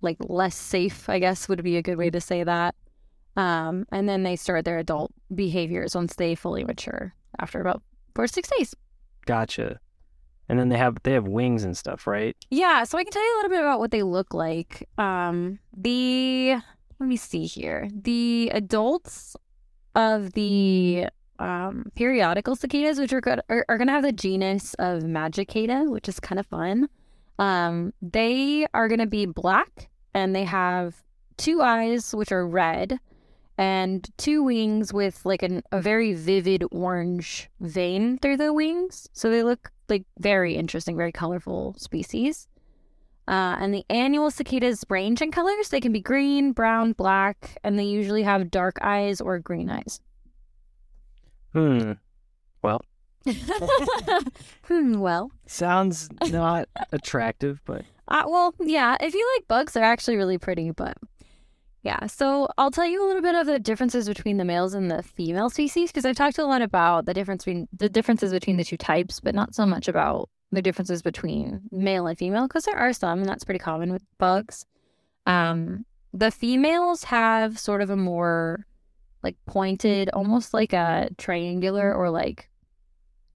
like 0.00 0.16
less 0.18 0.56
safe, 0.56 1.08
I 1.08 1.20
guess 1.20 1.48
would 1.48 1.62
be 1.62 1.76
a 1.76 1.82
good 1.82 1.96
way 1.96 2.10
to 2.10 2.20
say 2.20 2.42
that. 2.42 2.74
Um, 3.36 3.86
and 3.92 4.08
then 4.08 4.24
they 4.24 4.34
start 4.34 4.64
their 4.64 4.78
adult 4.78 5.12
behaviors 5.32 5.94
once 5.94 6.16
they 6.16 6.34
fully 6.34 6.64
mature 6.64 7.14
after 7.38 7.60
about 7.60 7.80
four 8.16 8.26
to 8.26 8.32
six 8.32 8.50
days. 8.58 8.74
Gotcha. 9.24 9.78
And 10.48 10.58
then 10.58 10.68
they 10.68 10.78
have 10.78 10.96
they 11.04 11.12
have 11.12 11.28
wings 11.28 11.62
and 11.62 11.76
stuff, 11.76 12.08
right? 12.08 12.36
Yeah, 12.50 12.82
so 12.82 12.98
I 12.98 13.04
can 13.04 13.12
tell 13.12 13.22
you 13.22 13.36
a 13.36 13.36
little 13.36 13.50
bit 13.50 13.60
about 13.60 13.78
what 13.78 13.92
they 13.92 14.02
look 14.02 14.34
like. 14.34 14.88
Um, 14.98 15.60
the 15.72 16.56
let 16.98 17.08
me 17.08 17.16
see 17.16 17.46
here. 17.46 17.88
The 17.94 18.50
adults 18.52 19.36
of 19.94 20.32
the 20.32 21.06
um, 21.38 21.84
periodical 21.94 22.56
cicadas, 22.56 22.98
which 22.98 23.12
are 23.12 23.20
good, 23.20 23.42
are, 23.48 23.64
are 23.68 23.78
going 23.78 23.86
to 23.86 23.92
have 23.92 24.02
the 24.02 24.10
genus 24.10 24.74
of 24.80 25.04
Magicada, 25.04 25.88
which 25.88 26.08
is 26.08 26.18
kind 26.18 26.40
of 26.40 26.46
fun. 26.46 26.88
Um, 27.38 27.92
they 28.02 28.66
are 28.74 28.88
going 28.88 28.98
to 29.00 29.06
be 29.06 29.26
black, 29.26 29.88
and 30.14 30.34
they 30.34 30.44
have 30.44 31.02
two 31.36 31.62
eyes, 31.62 32.14
which 32.14 32.32
are 32.32 32.46
red, 32.46 32.98
and 33.56 34.08
two 34.16 34.42
wings 34.42 34.92
with 34.92 35.24
like 35.24 35.42
an, 35.42 35.62
a 35.72 35.80
very 35.80 36.14
vivid 36.14 36.64
orange 36.70 37.48
vein 37.60 38.18
through 38.18 38.36
the 38.36 38.52
wings. 38.52 39.08
So 39.12 39.30
they 39.30 39.42
look 39.42 39.70
like 39.88 40.04
very 40.18 40.54
interesting, 40.54 40.96
very 40.96 41.12
colorful 41.12 41.74
species. 41.78 42.48
Uh, 43.26 43.56
and 43.60 43.74
the 43.74 43.84
annual 43.90 44.30
cicadas 44.30 44.84
range 44.88 45.20
in 45.20 45.30
colors. 45.30 45.68
They 45.68 45.80
can 45.80 45.92
be 45.92 46.00
green, 46.00 46.52
brown, 46.52 46.92
black, 46.92 47.58
and 47.62 47.78
they 47.78 47.84
usually 47.84 48.22
have 48.22 48.50
dark 48.50 48.78
eyes 48.80 49.20
or 49.20 49.38
green 49.38 49.68
eyes. 49.68 50.00
Hmm. 51.52 51.92
hmm, 54.64 55.00
well, 55.00 55.30
Sounds 55.46 56.08
not 56.30 56.68
attractive, 56.92 57.60
but 57.64 57.84
uh, 58.08 58.24
well, 58.26 58.54
yeah. 58.60 58.96
If 59.00 59.14
you 59.14 59.30
like 59.36 59.48
bugs, 59.48 59.72
they're 59.72 59.84
actually 59.84 60.16
really 60.16 60.38
pretty. 60.38 60.70
But 60.70 60.96
yeah, 61.82 62.06
so 62.06 62.48
I'll 62.58 62.70
tell 62.70 62.86
you 62.86 63.04
a 63.04 63.06
little 63.06 63.22
bit 63.22 63.34
of 63.34 63.46
the 63.46 63.58
differences 63.58 64.08
between 64.08 64.36
the 64.36 64.44
males 64.44 64.74
and 64.74 64.90
the 64.90 65.02
female 65.02 65.50
species 65.50 65.90
because 65.90 66.04
I've 66.04 66.16
talked 66.16 66.38
a 66.38 66.46
lot 66.46 66.62
about 66.62 67.06
the 67.06 67.14
difference 67.14 67.44
between 67.44 67.68
the 67.76 67.88
differences 67.88 68.32
between 68.32 68.56
the 68.56 68.64
two 68.64 68.76
types, 68.76 69.20
but 69.20 69.34
not 69.34 69.54
so 69.54 69.66
much 69.66 69.88
about 69.88 70.28
the 70.50 70.62
differences 70.62 71.02
between 71.02 71.60
male 71.70 72.06
and 72.06 72.18
female 72.18 72.48
because 72.48 72.64
there 72.64 72.78
are 72.78 72.92
some, 72.92 73.20
and 73.20 73.28
that's 73.28 73.44
pretty 73.44 73.58
common 73.58 73.92
with 73.92 74.02
bugs. 74.18 74.64
Um, 75.26 75.84
the 76.12 76.30
females 76.30 77.04
have 77.04 77.58
sort 77.58 77.82
of 77.82 77.90
a 77.90 77.96
more 77.96 78.66
like 79.22 79.36
pointed, 79.46 80.08
almost 80.10 80.54
like 80.54 80.72
a 80.72 81.10
triangular 81.18 81.92
or 81.92 82.10
like 82.10 82.48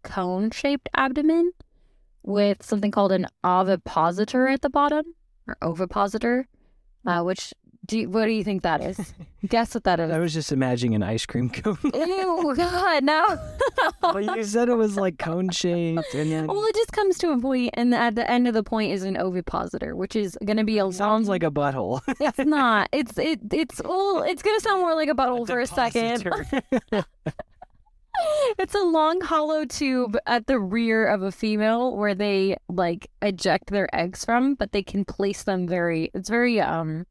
cone 0.03 0.51
shaped 0.51 0.89
abdomen 0.95 1.51
with 2.23 2.63
something 2.63 2.91
called 2.91 3.11
an 3.11 3.27
ovipositor 3.43 4.47
at 4.47 4.61
the 4.61 4.69
bottom 4.69 5.03
or 5.47 5.57
ovipositor, 5.61 6.47
uh, 7.05 7.21
which 7.21 7.53
do 7.85 7.99
you, 7.99 8.09
what 8.09 8.25
do 8.25 8.31
you 8.31 8.45
think 8.45 8.61
that 8.61 8.81
is? 8.81 9.13
Guess 9.47 9.73
what 9.73 9.83
that 9.83 9.99
is. 9.99 10.09
I 10.09 10.17
was 10.17 10.33
just 10.33 10.53
imagining 10.53 10.95
an 10.95 11.03
ice 11.03 11.25
cream 11.25 11.49
cone. 11.49 11.77
Ew, 11.93 12.53
God, 12.57 13.03
no. 13.03 13.37
but 14.01 14.23
you 14.23 14.43
said 14.45 14.69
it 14.69 14.75
was 14.75 14.95
like 14.95 15.19
cone 15.19 15.49
shaped, 15.49 16.13
and 16.13 16.31
then 16.31 16.47
well, 16.47 16.63
it 16.63 16.75
just 16.75 16.93
comes 16.93 17.17
to 17.17 17.31
a 17.31 17.39
point, 17.39 17.71
and 17.73 17.93
at 17.93 18.15
the 18.15 18.29
end 18.29 18.47
of 18.47 18.53
the 18.53 18.63
point 18.63 18.93
is 18.93 19.03
an 19.03 19.17
ovipositor, 19.17 19.97
which 19.97 20.15
is 20.15 20.37
going 20.45 20.57
to 20.57 20.63
be 20.63 20.79
a 20.79 20.89
sounds 20.93 21.27
like 21.27 21.43
a 21.43 21.51
butthole. 21.51 22.01
It's 22.21 22.37
not. 22.39 22.87
It's 22.93 23.17
it. 23.17 23.41
It's 23.51 23.81
well. 23.83 24.23
It's 24.23 24.41
gonna 24.41 24.59
sound 24.61 24.79
more 24.81 24.95
like 24.95 25.09
a 25.09 25.13
butthole 25.13 25.45
for 25.45 25.59
a 25.59 25.67
second. 25.67 26.23
Depositor. 28.15 28.55
it's 28.59 28.75
a 28.75 28.83
long 28.83 29.21
hollow 29.21 29.65
tube 29.65 30.17
at 30.25 30.47
the 30.47 30.59
rear 30.59 31.05
of 31.07 31.21
a 31.23 31.31
female 31.31 31.95
where 31.95 32.15
they 32.15 32.57
like 32.69 33.09
eject 33.21 33.69
their 33.71 33.93
eggs 33.95 34.23
from, 34.25 34.55
but 34.55 34.71
they 34.71 34.83
can 34.83 35.05
place 35.05 35.43
them 35.43 35.67
very. 35.67 36.11
It's 36.13 36.29
very 36.29 36.59
um 36.61 37.05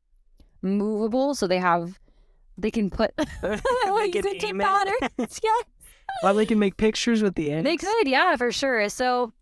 movable, 0.62 1.34
so 1.34 1.46
they 1.46 1.58
have 1.58 1.98
they 2.58 2.70
can 2.70 2.90
put 2.90 3.12
They 3.42 3.58
like 3.90 4.12
can 4.12 4.26
into 4.26 4.46
aim 4.46 4.60
it. 4.60 4.64
patterns. 4.64 5.40
yeah, 5.42 5.50
well, 6.22 6.34
they 6.34 6.46
can 6.46 6.58
make 6.58 6.76
pictures 6.76 7.22
with 7.22 7.34
the 7.34 7.52
eggs. 7.52 7.64
they 7.64 7.76
could. 7.76 8.06
Yeah, 8.08 8.36
for 8.36 8.52
sure. 8.52 8.88
So 8.88 9.32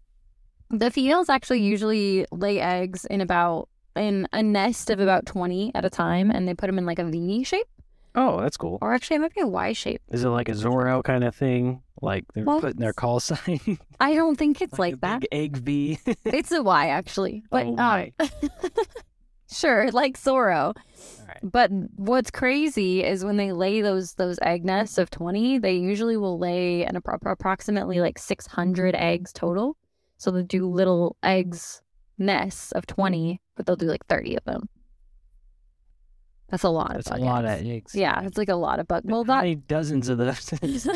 the 0.71 0.91
females 0.91 1.29
actually 1.29 1.61
usually 1.63 2.25
lay 2.31 2.61
eggs 2.61 3.05
in 3.07 3.21
about 3.21 3.69
in 3.97 4.29
a 4.33 4.41
nest 4.43 4.89
of 4.89 5.01
about 5.01 5.27
20 5.27 5.73
at 5.75 5.85
a 5.85 5.91
time 5.91 6.31
and 6.31 6.47
they 6.47 6.55
put 6.55 6.67
them 6.69 6.79
in 6.79 6.87
like 6.87 7.01
a 7.01 7.05
V 7.05 7.43
shape. 7.43 7.67
Oh, 8.15 8.41
that's 8.41 8.57
cool. 8.57 8.79
Or 8.81 8.93
actually, 8.93 9.17
it 9.17 9.21
might 9.21 9.35
be 9.35 9.41
a 9.41 9.47
Y 9.47 9.73
shape. 9.73 10.03
Is 10.09 10.25
it 10.25 10.29
like 10.29 10.49
a 10.49 10.53
Zorro 10.53 11.03
kind 11.05 11.23
of 11.25 11.35
thing? 11.35 11.83
Like 12.03 12.25
they're 12.35 12.45
Well, 12.45 12.61
putting 12.61 12.81
their 12.81 12.93
call 12.93 13.21
sign 13.21 13.79
I 14.01 14.15
don't 14.15 14.37
think 14.37 14.61
it's 14.61 14.79
like, 14.79 14.95
a 14.95 14.97
that. 14.99 15.21
big 15.21 15.29
egg 15.33 15.57
V. 15.59 15.99
It's 16.25 16.51
a 16.51 16.63
Y 16.63 16.89
actually. 16.89 17.45
But 17.51 17.67
oh 17.67 17.77
um, 17.79 18.11
sure, 19.53 19.91
like 19.93 20.19
Zorro. 20.19 20.75
Right. 21.27 21.39
But 21.43 21.71
what's 21.97 22.31
crazy 22.31 23.05
is 23.05 23.25
when 23.25 23.37
they 23.37 23.53
lay 23.53 23.81
those 23.83 24.15
those 24.15 24.39
egg 24.43 24.65
nests 24.65 24.99
of 24.99 25.11
20, 25.11 25.59
they 25.59 25.75
usually 25.77 26.17
will 26.17 26.39
lay 26.39 26.85
an 26.85 26.97
appro- 27.01 27.19
approximately 27.31 28.01
like 28.01 28.19
600 28.19 28.95
eggs 28.97 29.33
total. 29.33 29.77
So 30.17 30.31
they'll 30.31 30.43
do 30.43 30.67
little 30.67 31.17
eggs 31.23 31.81
nests 32.19 32.73
of 32.73 32.87
20, 32.87 33.41
but 33.57 33.67
they'll 33.67 33.77
do 33.77 33.87
like 33.87 34.05
30 34.07 34.37
of 34.37 34.45
them. 34.45 34.69
That's 36.51 36.65
a 36.65 36.69
lot 36.69 36.97
of 36.97 37.05
That's 37.05 37.11
a 37.11 37.23
lot 37.23 37.45
of 37.45 37.51
eggs. 37.51 37.95
Yeah, 37.95 38.23
it's 38.25 38.37
like 38.37 38.49
a 38.49 38.57
lot 38.57 38.81
of 38.81 38.89
bug. 38.89 39.03
Well, 39.05 39.25
that 39.25 39.69
dozens 39.69 40.09
of 40.09 40.19
those? 40.19 40.51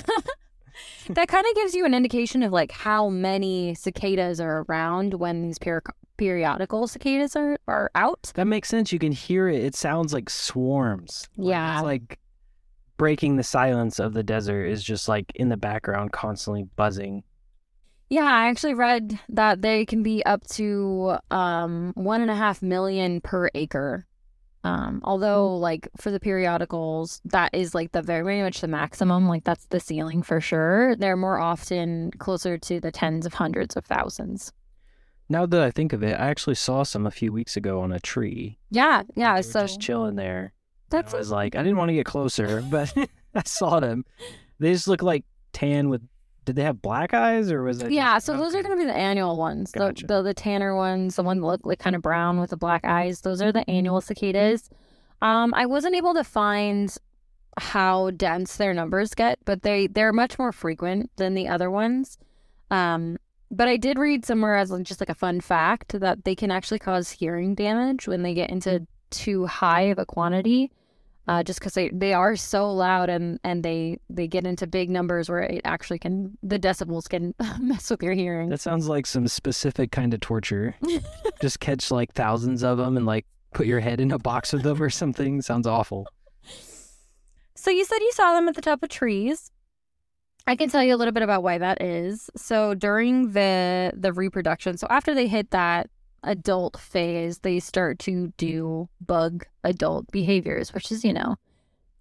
that 1.09 1.29
kind 1.29 1.47
of 1.49 1.55
gives 1.55 1.75
you 1.75 1.85
an 1.85 1.95
indication 1.95 2.43
of 2.43 2.53
like 2.53 2.73
how 2.73 3.09
many 3.09 3.75
cicadas 3.75 4.41
are 4.41 4.65
around 4.69 5.15
when 5.15 5.43
these 5.43 5.59
peri- 5.59 5.81
periodical 6.17 6.87
cicadas 6.87 7.37
are, 7.37 7.59
are 7.69 7.91
out. 7.95 8.33
that 8.35 8.47
makes 8.47 8.69
sense. 8.69 8.93
You 8.93 8.99
can 8.99 9.13
hear 9.13 9.49
it. 9.49 9.63
It 9.63 9.75
sounds 9.75 10.13
like 10.13 10.31
swarms. 10.31 11.29
Yeah. 11.37 11.77
It's 11.77 11.85
like 11.85 12.19
breaking 12.97 13.37
the 13.37 13.43
silence 13.43 13.99
of 13.99 14.15
the 14.15 14.23
desert 14.23 14.67
is 14.67 14.83
just 14.83 15.09
like 15.09 15.33
in 15.35 15.49
the 15.49 15.57
background, 15.57 16.13
constantly 16.13 16.65
buzzing. 16.77 17.23
Yeah, 18.11 18.25
I 18.25 18.49
actually 18.49 18.75
read 18.75 19.19
that 19.31 19.63
they 19.63 19.87
can 19.87 20.03
be 20.03 20.25
up 20.25 20.47
to 20.49 21.17
um 21.31 21.93
one 21.97 22.21
and 22.21 22.31
a 22.31 22.37
half 22.37 22.63
million 22.63 23.21
per 23.21 23.51
acre. 23.55 24.07
Um, 24.65 25.03
although 25.05 25.57
like 25.57 25.89
for 25.99 26.11
the 26.11 26.19
periodicals, 26.19 27.21
that 27.27 27.55
is 27.55 27.75
like 27.75 27.93
the 27.93 28.01
very, 28.01 28.23
very 28.23 28.43
much 28.43 28.63
the 28.63 28.69
maximum. 28.69 29.29
Like 29.29 29.45
that's 29.45 29.67
the 29.67 29.79
ceiling 29.79 30.23
for 30.23 30.41
sure. 30.41 30.97
They're 30.97 31.17
more 31.17 31.39
often 31.39 32.11
closer 32.13 32.57
to 32.57 32.81
the 32.81 32.91
tens 32.91 33.27
of 33.27 33.35
hundreds 33.35 33.77
of 33.77 33.85
thousands. 33.85 34.53
Now 35.29 35.47
that 35.47 35.63
I 35.63 35.71
think 35.71 35.93
of 35.93 36.03
it, 36.03 36.15
I 36.19 36.29
actually 36.29 36.55
saw 36.55 36.83
some 36.83 37.07
a 37.07 37.11
few 37.11 37.33
weeks 37.33 37.57
ago 37.57 37.81
on 37.81 37.93
a 37.93 38.01
tree. 38.01 38.59
Yeah, 38.71 39.03
yeah. 39.15 39.41
So 39.43 39.63
just 39.63 39.81
chilling 39.81 40.17
there. 40.17 40.53
that's 40.91 41.15
I 41.15 41.19
was 41.19 41.31
like, 41.31 41.55
I 41.55 41.63
didn't 41.63 41.79
want 41.79 41.91
to 41.91 41.95
get 41.95 42.07
closer, 42.07 42.63
but 42.71 42.93
I 43.35 43.43
saw 43.45 43.81
them. 43.81 44.05
They 44.59 44.73
just 44.73 44.89
look 44.89 45.03
like 45.03 45.25
tan 45.53 45.91
with. 45.91 46.03
Did 46.45 46.57
they 46.57 46.63
have 46.63 46.83
black 46.83 47.15
eyes 47.15 47.51
or 47.51 47.63
was 47.63 47.83
it? 47.83 47.91
Yeah, 47.91 48.19
so 48.19 48.37
those 48.37 48.55
are 48.55 48.63
going 48.63 48.77
to 48.77 48.83
be 48.85 48.87
the 48.87 48.97
annual 48.97 49.37
ones. 49.37 49.73
The, 49.73 49.79
Gotcha. 49.79 50.07
the 50.07 50.23
the 50.23 50.35
tanner 50.35 50.77
ones, 50.77 51.17
the 51.17 51.23
one 51.23 51.41
that 51.41 51.47
look 51.47 51.61
like 51.65 51.79
kind 51.79 51.97
of 51.97 52.03
brown 52.03 52.39
with 52.41 52.51
the 52.51 52.57
black 52.57 52.85
eyes. 52.85 53.23
Those 53.23 53.41
are 53.41 53.51
the 53.53 53.69
annual 53.69 54.01
cicadas. 54.01 54.69
Um, 55.23 55.55
I 55.55 55.67
wasn't 55.67 55.95
able 55.95 56.15
to 56.15 56.25
find 56.25 56.95
how 57.59 58.11
dense 58.11 58.57
their 58.57 58.75
numbers 58.75 59.15
get, 59.15 59.39
but 59.45 59.63
they 59.63 59.87
they're 59.87 60.13
much 60.13 60.39
more 60.39 60.53
frequent 60.53 61.11
than 61.17 61.35
the 61.35 61.49
other 61.49 61.71
ones. 61.71 62.19
Um, 62.71 63.17
but 63.51 63.69
I 63.69 63.77
did 63.77 63.99
read 63.99 64.25
somewhere 64.27 64.57
as 64.57 64.71
like- 64.71 64.83
just 64.83 65.01
like 65.01 65.09
a 65.09 65.15
fun 65.15 65.41
fact 65.41 65.99
that 66.01 66.25
they 66.25 66.35
can 66.35 66.51
actually 66.51 66.81
cause 66.81 67.11
hearing 67.11 67.55
damage 67.55 68.09
when 68.09 68.23
they 68.23 68.35
get 68.35 68.51
into 68.51 68.87
too 69.11 69.47
high 69.47 69.83
of 69.83 69.99
a 69.99 70.05
quantity. 70.07 70.73
Uh, 71.27 71.43
just 71.43 71.59
because 71.59 71.73
they, 71.73 71.89
they 71.89 72.13
are 72.13 72.37
so 72.37 72.71
loud 72.71 73.09
and, 73.09 73.41
and 73.43 73.63
they, 73.63 73.99
they 74.11 74.29
get 74.29 74.47
into 74.47 74.67
big 74.67 74.91
numbers 74.91 75.31
where 75.31 75.41
it 75.41 75.63
actually 75.65 75.99
can 75.99 76.37
the 76.43 76.59
decibels 76.59 77.09
can 77.09 77.35
mess 77.61 77.89
with 77.89 78.03
your 78.03 78.13
hearing. 78.13 78.51
That 78.51 78.61
sounds 78.61 78.89
like 78.89 79.07
some 79.07 79.27
specific 79.27 79.91
kind 79.91 80.13
of 80.13 80.21
torture. 80.21 80.75
just 81.41 81.61
catch 81.61 81.91
like 81.91 82.13
thousands 82.13 82.63
of 82.63 82.77
them 82.77 82.99
and 82.99 83.07
like 83.07 83.25
put 83.55 83.67
your 83.67 83.81
head 83.81 84.01
in 84.01 84.13
a 84.13 84.19
box 84.19 84.53
of 84.53 84.63
them 84.63 84.83
or 84.83 84.91
something. 84.91 85.41
Sounds 85.41 85.67
awful. 85.67 86.07
So 87.57 87.71
you 87.71 87.85
said 87.87 87.99
you 88.01 88.13
saw 88.13 88.35
them 88.35 88.49
at 88.49 88.55
the 88.55 88.61
top 88.61 88.83
of 88.83 88.91
trees. 88.91 89.51
I 90.47 90.57
can 90.57 90.69
tell 90.69 90.85
you 90.85 90.95
a 90.95 90.99
little 90.99 91.13
bit 91.13 91.23
about 91.23 91.43
why 91.43 91.57
that 91.57 91.81
is. 91.81 92.29
So 92.37 92.75
during 92.75 93.33
the 93.33 93.93
the 93.97 94.13
reproduction, 94.13 94.77
so 94.77 94.87
after 94.91 95.15
they 95.15 95.27
hit 95.27 95.51
that 95.53 95.89
adult 96.25 96.79
phase, 96.79 97.39
they 97.39 97.61
start 97.61 97.99
to 98.01 98.33
do 98.37 98.89
bug 99.01 99.47
adult 99.63 100.11
behaviors, 100.11 100.75
which 100.75 100.91
is, 100.91 101.05
you 101.05 101.13
know, 101.13 101.37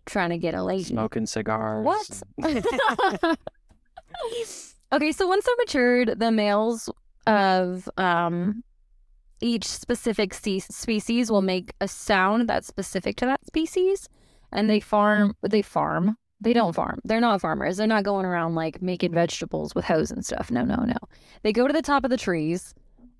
trying 0.05 0.29
to 0.29 0.37
get 0.37 0.53
a 0.53 0.63
lady. 0.63 0.83
Smoking 0.83 1.25
cigars. 1.25 1.85
What? 1.85 2.23
okay, 4.93 5.11
so 5.11 5.27
once 5.27 5.45
they're 5.45 5.55
matured, 5.57 6.19
the 6.19 6.31
males 6.31 6.89
of 7.25 7.87
um 7.97 8.63
each 9.43 9.65
specific 9.65 10.33
species 10.33 11.29
will 11.29 11.41
make 11.41 11.73
a 11.81 11.87
sound 11.87 12.47
that's 12.47 12.67
specific 12.67 13.17
to 13.17 13.25
that 13.25 13.45
species, 13.45 14.07
and 14.51 14.69
they 14.69 14.79
farm. 14.79 15.35
They 15.41 15.61
farm. 15.61 16.17
They 16.39 16.53
don't 16.53 16.73
farm. 16.73 16.99
They're 17.03 17.21
not 17.21 17.41
farmers. 17.41 17.77
They're 17.77 17.87
not 17.87 18.03
going 18.03 18.25
around 18.25 18.55
like 18.55 18.81
making 18.81 19.13
vegetables 19.13 19.75
with 19.75 19.85
hoes 19.85 20.11
and 20.11 20.25
stuff. 20.25 20.51
No, 20.51 20.63
no, 20.63 20.75
no. 20.75 20.97
They 21.41 21.53
go 21.53 21.67
to 21.67 21.73
the 21.73 21.81
top 21.81 22.03
of 22.03 22.09
the 22.09 22.17
trees, 22.17 22.73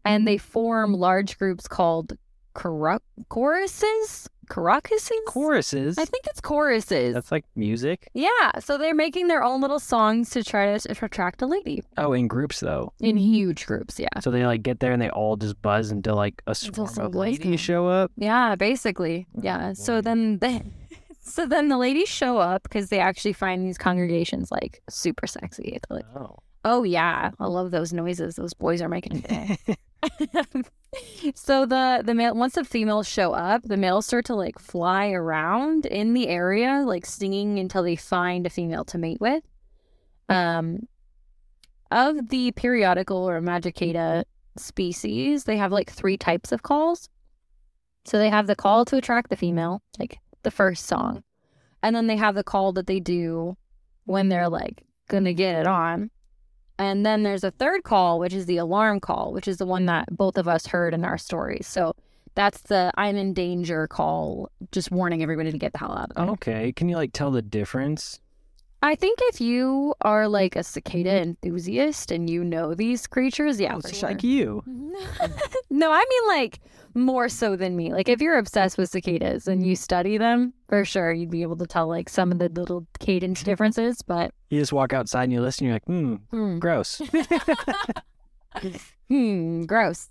and 0.06 0.22
mm-hmm. 0.22 0.26
they 0.26 0.38
form 0.38 0.94
large 0.94 1.38
groups 1.38 1.68
called 1.68 2.14
choro- 2.56 3.00
choruses. 3.30 4.30
Choruses. 4.50 5.10
Choruses. 5.26 5.98
I 5.98 6.04
think 6.06 6.26
it's 6.28 6.42
choruses. 6.42 7.14
That's 7.14 7.32
like 7.32 7.46
music. 7.56 8.10
Yeah, 8.14 8.60
so 8.60 8.78
they're 8.78 8.94
making 8.94 9.28
their 9.30 9.42
own 9.44 9.62
little 9.62 9.80
songs 9.80 10.30
to 10.32 10.44
try 10.44 10.78
to 10.78 10.92
attract 11.06 11.42
a 11.42 11.46
lady 11.48 11.82
Oh, 11.98 12.12
in 12.14 12.28
groups 12.28 12.60
though. 12.60 12.92
in 13.00 13.16
huge 13.18 13.66
groups. 13.66 14.00
Yeah, 14.00 14.20
So 14.22 14.32
they 14.32 14.46
like 14.46 14.62
get 14.62 14.80
there 14.82 14.92
and 14.92 15.02
they 15.02 15.10
all 15.10 15.38
just 15.38 15.60
buzz 15.62 15.92
until 15.92 16.16
like 16.16 16.42
a 16.46 16.52
Until 16.52 16.88
swarm 16.88 17.08
of 17.08 17.16
ladies 17.16 17.60
show 17.62 17.88
up. 17.88 18.12
yeah, 18.18 18.56
basically. 18.56 19.26
Oh, 19.38 19.42
yeah. 19.44 19.70
Oh, 19.72 19.74
So 19.74 20.02
then 20.02 20.40
they, 20.40 20.62
so 21.22 21.46
then 21.46 21.70
the 21.70 21.78
ladies 21.78 22.10
show 22.10 22.38
up 22.38 22.64
because 22.64 22.90
they 22.90 23.00
actually 23.00 23.34
find 23.34 23.66
these 23.66 23.78
congregations 23.78 24.52
like 24.52 24.82
super 24.90 25.26
sexy. 25.26 25.80
Like, 25.90 26.06
Oh. 26.18 26.36
oh 26.66 26.84
yeah, 26.84 27.32
I 27.40 27.46
love 27.48 27.72
those 27.72 27.94
noises 27.94 28.36
those 28.36 28.54
boys 28.54 28.82
are 28.82 28.90
making. 28.90 29.24
so 31.36 31.66
the 31.66 32.02
the 32.04 32.14
male 32.14 32.36
once 32.36 32.56
the 32.56 32.64
females 32.64 33.08
show 33.08 33.34
up, 33.34 33.64
the 33.64 33.78
males 33.78 34.06
start 34.06 34.26
to 34.26 34.36
like 34.36 34.60
fly 34.60 35.10
around 35.10 35.86
in 35.86 36.14
the 36.14 36.28
area, 36.28 36.84
like 36.86 37.06
singing 37.06 37.60
until 37.60 37.84
they 37.84 37.96
find 37.96 38.46
a 38.46 38.50
female 38.50 38.86
to 38.86 38.98
mate 38.98 39.20
with. 39.20 39.44
Um, 40.30 40.88
of 41.92 42.30
the 42.30 42.52
periodical 42.54 43.18
or 43.18 43.40
magicata 43.42 44.24
species, 44.58 45.44
they 45.44 45.58
have 45.58 45.72
like 45.72 45.92
three 45.92 46.18
types 46.18 46.52
of 46.52 46.64
calls. 46.64 47.10
So 48.06 48.18
they 48.18 48.30
have 48.30 48.48
the 48.48 48.56
call 48.56 48.84
to 48.86 48.98
attract 48.98 49.30
the 49.30 49.38
female, 49.38 49.82
like 49.98 50.20
the 50.44 50.52
first 50.52 50.86
song, 50.86 51.24
and 51.82 51.96
then 51.96 52.08
they 52.08 52.18
have 52.18 52.36
the 52.36 52.44
call 52.44 52.74
that 52.74 52.88
they 52.88 53.00
do 53.00 53.56
when 54.06 54.30
they're 54.30 54.50
like 54.50 54.84
gonna 55.08 55.34
get 55.34 55.62
it 55.62 55.68
on. 55.68 56.10
And 56.80 57.06
then 57.06 57.24
there's 57.24 57.44
a 57.44 57.52
third 57.52 57.84
call, 57.84 58.20
which 58.20 58.34
is 58.34 58.46
the 58.46 58.58
alarm 58.58 59.00
call, 59.00 59.32
which 59.32 59.48
is 59.48 59.58
the 59.58 59.66
one 59.66 59.86
that 59.86 60.06
both 60.16 60.38
of 60.38 60.48
us 60.48 60.68
heard 60.68 60.94
in 60.94 61.06
our 61.06 61.18
stories. 61.18 61.68
So 61.68 61.96
that's 62.36 62.62
the 62.62 62.92
I'm 62.96 63.16
in 63.16 63.34
danger 63.34 63.88
call, 63.88 64.50
just 64.72 64.92
warning 64.92 65.22
everybody 65.22 65.52
to 65.52 65.58
get 65.58 65.74
the 65.74 65.80
hell 65.80 65.92
out 65.92 66.10
of 66.12 66.16
there. 66.16 66.34
Okay. 66.34 66.72
Can 66.72 66.90
you 66.90 66.96
like 66.96 67.14
tell 67.14 67.32
the 67.32 67.42
difference? 67.42 68.20
I 68.82 68.96
think 68.96 69.20
if 69.24 69.40
you 69.40 69.94
are 70.02 70.28
like 70.28 70.58
a 70.58 70.64
cicada 70.64 71.12
mm-hmm. 71.12 71.30
enthusiast 71.30 72.12
and 72.12 72.30
you 72.30 72.44
know 72.44 72.74
these 72.74 73.08
creatures, 73.08 73.60
yeah, 73.60 73.76
Oh, 73.76 73.80
for 73.80 73.88
so 73.90 73.94
sure. 73.94 74.10
like 74.10 74.24
you. 74.24 74.62
Mm-hmm. 74.68 75.32
no, 75.70 75.92
I 75.92 76.04
mean 76.10 76.28
like 76.40 76.60
more 76.96 77.30
so 77.30 77.56
than 77.56 77.76
me. 77.76 77.92
Like 77.94 78.10
if 78.10 78.22
you're 78.22 78.38
obsessed 78.38 78.78
with 78.78 78.90
cicadas 78.90 79.48
and 79.48 79.66
you 79.66 79.76
study 79.76 80.18
them, 80.18 80.54
for 80.70 80.86
sure 80.86 81.12
you'd 81.12 81.32
be 81.32 81.42
able 81.42 81.58
to 81.58 81.66
tell 81.68 81.88
like 81.88 82.10
some 82.10 82.32
of 82.32 82.40
the 82.40 82.50
little 82.50 82.86
cadence 83.00 83.44
differences. 83.44 84.02
But 84.02 84.32
You 84.50 84.60
just 84.60 84.74
walk 84.74 84.94
outside 84.94 85.24
and 85.26 85.34
you 85.34 85.42
listen. 85.42 85.66
You're 85.66 85.76
like, 85.76 85.86
hmm, 85.86 86.16
hmm, 86.32 86.60
gross. 86.60 87.02
hmm, 89.10 89.64
gross. 89.64 90.10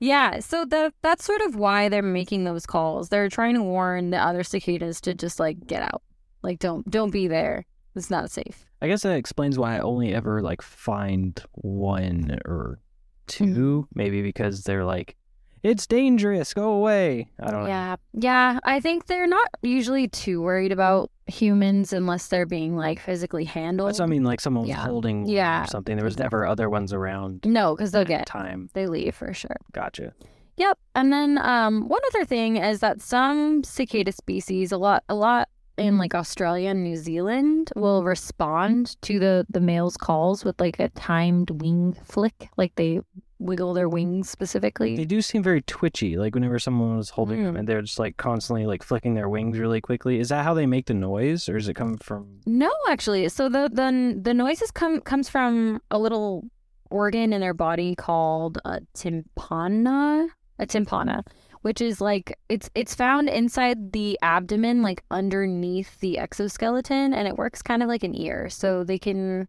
Yeah, 0.00 0.38
so 0.38 0.64
the 0.64 0.92
that's 1.02 1.24
sort 1.24 1.40
of 1.40 1.56
why 1.56 1.88
they're 1.88 2.02
making 2.02 2.44
those 2.44 2.66
calls. 2.66 3.08
They're 3.08 3.28
trying 3.28 3.54
to 3.54 3.62
warn 3.62 4.10
the 4.10 4.18
other 4.18 4.44
cicadas 4.44 5.00
to 5.02 5.14
just 5.14 5.40
like 5.40 5.66
get 5.66 5.82
out. 5.82 6.02
Like 6.42 6.60
don't 6.60 6.88
don't 6.88 7.10
be 7.10 7.26
there. 7.26 7.66
It's 7.96 8.10
not 8.10 8.30
safe. 8.30 8.64
I 8.80 8.86
guess 8.86 9.02
that 9.02 9.16
explains 9.16 9.58
why 9.58 9.76
I 9.76 9.80
only 9.80 10.14
ever 10.14 10.40
like 10.40 10.62
find 10.62 11.40
one 11.52 12.38
or 12.44 12.78
2 13.26 13.44
Mm-hmm. 13.44 13.80
Maybe 13.94 14.22
because 14.22 14.62
they're 14.62 14.84
like, 14.84 15.16
it's 15.62 15.86
dangerous. 15.86 16.54
Go 16.54 16.72
away. 16.72 17.28
I 17.40 17.50
don't 17.50 17.62
know. 17.64 17.68
Yeah. 17.68 17.96
Yeah, 18.14 18.58
I 18.64 18.80
think 18.80 19.06
they're 19.06 19.26
not 19.26 19.48
usually 19.62 20.08
too 20.08 20.40
worried 20.42 20.72
about 20.72 21.10
humans 21.26 21.92
unless 21.92 22.28
they're 22.28 22.46
being 22.46 22.76
like 22.76 23.00
physically 23.00 23.44
handled. 23.44 23.90
That's 23.90 24.00
I 24.00 24.06
mean. 24.06 24.24
Like 24.24 24.40
someone 24.40 24.62
was 24.62 24.70
Yeah. 24.70 24.84
holding 24.86 25.26
Yeah, 25.26 25.64
something. 25.66 25.96
There 25.96 26.04
was 26.04 26.18
never 26.18 26.46
other 26.46 26.68
ones 26.70 26.92
around. 26.92 27.44
No, 27.44 27.74
because 27.74 27.92
they'll 27.92 28.04
get 28.04 28.26
time. 28.26 28.70
they 28.74 28.86
leave 28.86 29.14
for 29.14 29.32
sure. 29.34 29.56
Gotcha. 29.72 30.14
Yep. 30.56 30.78
And 30.96 31.12
then 31.12 31.38
um, 31.38 31.86
one 31.88 32.00
other 32.08 32.24
thing 32.24 32.56
is 32.56 32.80
that 32.80 33.00
some 33.00 33.62
cicada 33.62 34.10
species, 34.12 34.72
a 34.72 34.76
lot, 34.78 35.04
a 35.08 35.14
lot 35.14 35.48
in 35.78 35.96
like 35.98 36.14
Australia 36.14 36.70
and 36.70 36.82
New 36.84 36.96
Zealand 36.96 37.70
will 37.76 38.04
respond 38.04 39.00
to 39.02 39.18
the 39.18 39.46
the 39.48 39.60
male's 39.60 39.96
calls 39.96 40.44
with 40.44 40.60
like 40.60 40.78
a 40.78 40.88
timed 40.90 41.50
wing 41.62 41.96
flick, 42.04 42.48
like 42.56 42.74
they 42.76 43.00
wiggle 43.40 43.72
their 43.72 43.88
wings 43.88 44.28
specifically. 44.28 44.96
They 44.96 45.04
do 45.04 45.22
seem 45.22 45.44
very 45.44 45.62
twitchy. 45.62 46.16
Like 46.16 46.34
whenever 46.34 46.58
someone 46.58 46.96
was 46.96 47.10
holding 47.10 47.44
them 47.44 47.54
Mm. 47.54 47.58
and 47.60 47.68
they're 47.68 47.82
just 47.82 47.98
like 48.00 48.16
constantly 48.16 48.66
like 48.66 48.82
flicking 48.82 49.14
their 49.14 49.28
wings 49.28 49.58
really 49.58 49.80
quickly. 49.80 50.18
Is 50.18 50.28
that 50.30 50.42
how 50.44 50.54
they 50.54 50.66
make 50.66 50.86
the 50.86 50.94
noise 50.94 51.48
or 51.48 51.54
does 51.56 51.68
it 51.68 51.74
come 51.74 51.96
from 51.98 52.40
No, 52.46 52.72
actually. 52.88 53.28
So 53.28 53.48
the 53.48 53.68
the 53.72 54.18
the 54.20 54.34
noises 54.34 54.70
come 54.72 55.00
comes 55.00 55.28
from 55.28 55.80
a 55.92 55.98
little 56.00 56.48
organ 56.90 57.32
in 57.32 57.40
their 57.40 57.54
body 57.54 57.94
called 57.94 58.58
a 58.64 58.80
tympana, 58.94 60.28
a 60.58 60.66
tympana, 60.66 61.22
which 61.62 61.80
is 61.80 62.00
like 62.00 62.38
it's 62.48 62.70
it's 62.74 62.94
found 62.94 63.28
inside 63.28 63.92
the 63.92 64.18
abdomen, 64.22 64.82
like 64.82 65.02
underneath 65.10 65.98
the 66.00 66.18
exoskeleton, 66.18 67.12
and 67.12 67.28
it 67.28 67.36
works 67.36 67.62
kind 67.62 67.82
of 67.82 67.88
like 67.88 68.04
an 68.04 68.14
ear. 68.14 68.48
So 68.48 68.84
they 68.84 68.98
can 68.98 69.48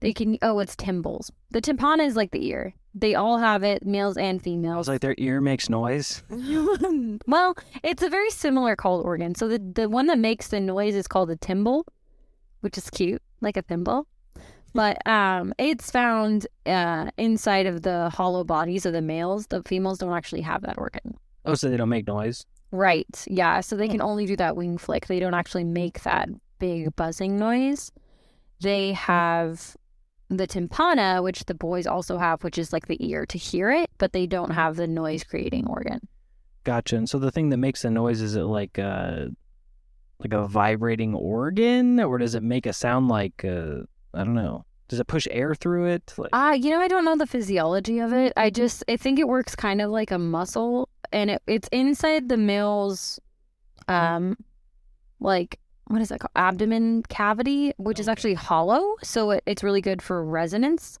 they 0.00 0.12
can 0.12 0.38
oh, 0.42 0.58
it's 0.58 0.76
tymbals. 0.76 1.30
The 1.50 1.60
tympana 1.60 2.06
is 2.06 2.16
like 2.16 2.30
the 2.32 2.46
ear. 2.46 2.74
They 2.94 3.14
all 3.14 3.38
have 3.38 3.62
it, 3.62 3.86
males 3.86 4.18
and 4.18 4.42
females. 4.42 4.76
was 4.76 4.88
like 4.88 5.00
their 5.00 5.14
ear 5.16 5.40
makes 5.40 5.70
noise? 5.70 6.22
well, 7.26 7.56
it's 7.82 8.02
a 8.02 8.10
very 8.10 8.30
similar 8.30 8.76
called 8.76 9.04
organ. 9.04 9.34
So 9.34 9.48
the 9.48 9.58
the 9.58 9.88
one 9.88 10.06
that 10.06 10.18
makes 10.18 10.48
the 10.48 10.60
noise 10.60 10.94
is 10.94 11.06
called 11.06 11.30
a 11.30 11.36
tymbal, 11.36 11.84
which 12.60 12.76
is 12.76 12.90
cute, 12.90 13.22
like 13.40 13.56
a 13.56 13.62
thimble. 13.62 14.06
But 14.74 15.06
um, 15.06 15.52
it's 15.58 15.90
found 15.90 16.46
uh, 16.66 17.10
inside 17.18 17.66
of 17.66 17.82
the 17.82 18.10
hollow 18.10 18.44
bodies 18.44 18.86
of 18.86 18.92
the 18.92 19.02
males. 19.02 19.46
The 19.48 19.62
females 19.64 19.98
don't 19.98 20.12
actually 20.12 20.40
have 20.42 20.62
that 20.62 20.78
organ. 20.78 21.14
Oh, 21.44 21.54
so 21.54 21.68
they 21.68 21.76
don't 21.76 21.88
make 21.88 22.06
noise? 22.06 22.46
Right. 22.70 23.24
Yeah. 23.26 23.60
So 23.60 23.76
they 23.76 23.88
can 23.88 24.00
only 24.00 24.24
do 24.24 24.36
that 24.36 24.56
wing 24.56 24.78
flick. 24.78 25.06
They 25.06 25.20
don't 25.20 25.34
actually 25.34 25.64
make 25.64 26.02
that 26.04 26.28
big 26.58 26.94
buzzing 26.96 27.38
noise. 27.38 27.92
They 28.60 28.92
have 28.92 29.76
the 30.30 30.46
tympana, 30.46 31.22
which 31.22 31.44
the 31.44 31.54
boys 31.54 31.86
also 31.86 32.16
have, 32.16 32.42
which 32.42 32.56
is 32.56 32.72
like 32.72 32.86
the 32.86 32.96
ear 33.06 33.26
to 33.26 33.36
hear 33.36 33.70
it, 33.70 33.90
but 33.98 34.12
they 34.12 34.26
don't 34.26 34.52
have 34.52 34.76
the 34.76 34.86
noise 34.86 35.24
creating 35.24 35.66
organ. 35.66 36.00
Gotcha. 36.64 36.96
And 36.96 37.08
so 37.08 37.18
the 37.18 37.30
thing 37.30 37.50
that 37.50 37.58
makes 37.58 37.82
the 37.82 37.90
noise 37.90 38.20
is 38.20 38.36
it 38.36 38.42
like 38.42 38.78
a 38.78 39.28
like 40.18 40.32
a 40.32 40.46
vibrating 40.46 41.14
organ, 41.14 41.98
or 42.00 42.16
does 42.16 42.36
it 42.36 42.42
make 42.44 42.64
a 42.66 42.72
sound 42.72 43.08
like 43.08 43.44
uh, 43.44 43.80
I 44.14 44.24
don't 44.24 44.34
know? 44.34 44.64
Does 44.88 45.00
it 45.00 45.06
push 45.06 45.26
air 45.30 45.54
through 45.54 45.86
it? 45.86 46.12
Like, 46.18 46.30
Uh, 46.32 46.56
you 46.58 46.70
know, 46.70 46.80
I 46.80 46.88
don't 46.88 47.04
know 47.04 47.16
the 47.16 47.26
physiology 47.26 47.98
of 47.98 48.12
it. 48.12 48.32
I 48.36 48.50
just 48.50 48.84
I 48.88 48.96
think 48.96 49.18
it 49.18 49.26
works 49.26 49.54
kind 49.56 49.80
of 49.80 49.90
like 49.90 50.10
a 50.10 50.18
muscle 50.18 50.88
and 51.12 51.30
it, 51.30 51.42
it's 51.46 51.68
inside 51.72 52.28
the 52.28 52.36
male's 52.36 53.18
um 53.88 54.36
like 55.20 55.58
what 55.86 56.00
is 56.00 56.10
that 56.10 56.20
called? 56.20 56.30
Abdomen 56.36 57.02
cavity, 57.08 57.72
which 57.76 57.98
is 58.00 58.08
actually 58.08 58.34
hollow, 58.34 58.96
so 59.02 59.30
it, 59.32 59.42
it's 59.46 59.62
really 59.62 59.80
good 59.80 60.00
for 60.02 60.22
resonance. 60.24 60.98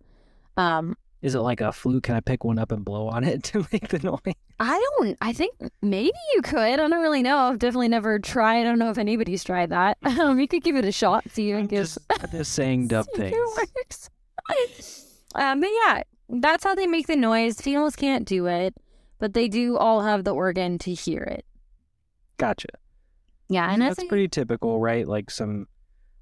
Um 0.56 0.96
is 1.22 1.34
it 1.34 1.40
like 1.40 1.60
a 1.60 1.72
flute? 1.72 2.02
Can 2.02 2.14
I 2.16 2.20
pick 2.20 2.44
one 2.44 2.58
up 2.58 2.72
and 2.72 2.84
blow 2.84 3.08
on 3.08 3.24
it 3.24 3.42
to 3.52 3.66
make 3.72 3.88
the 3.88 3.98
noise? 4.00 4.34
I 4.60 4.84
don't 4.98 5.16
I 5.20 5.32
think 5.32 5.54
maybe 5.80 6.12
you 6.34 6.42
could. 6.42 6.58
I 6.58 6.76
don't 6.76 6.92
really 6.92 7.22
know. 7.22 7.38
I've 7.38 7.58
definitely 7.58 7.88
never 7.88 8.18
tried. 8.18 8.60
I 8.60 8.64
don't 8.64 8.78
know 8.78 8.90
if 8.90 8.98
anybody's 8.98 9.42
tried 9.44 9.70
that. 9.70 9.98
Um 10.04 10.38
you 10.40 10.46
could 10.48 10.62
give 10.62 10.76
it 10.76 10.84
a 10.84 10.92
shot, 10.92 11.24
see 11.30 11.50
if 11.52 11.64
it 11.64 11.68
gives 11.68 11.94
just, 11.94 12.22
I'm 12.24 12.30
just 12.30 12.52
saying 12.60 12.88
dumb 12.88 13.06
things. 13.16 13.34
It 13.36 13.68
works. 13.78 14.10
um, 15.34 15.60
but 15.60 15.70
yeah, 15.84 16.02
that's 16.28 16.64
how 16.64 16.74
they 16.74 16.86
make 16.86 17.06
the 17.06 17.16
noise. 17.16 17.60
Females 17.60 17.96
can't 17.96 18.26
do 18.26 18.46
it, 18.46 18.74
but 19.18 19.34
they 19.34 19.48
do 19.48 19.76
all 19.76 20.02
have 20.02 20.24
the 20.24 20.34
organ 20.34 20.78
to 20.78 20.92
hear 20.92 21.22
it. 21.22 21.44
Gotcha. 22.38 22.68
Yeah, 23.48 23.70
and 23.72 23.82
that's 23.82 24.02
pretty 24.04 24.28
typical, 24.28 24.80
right? 24.80 25.06
Like 25.06 25.30
some 25.30 25.66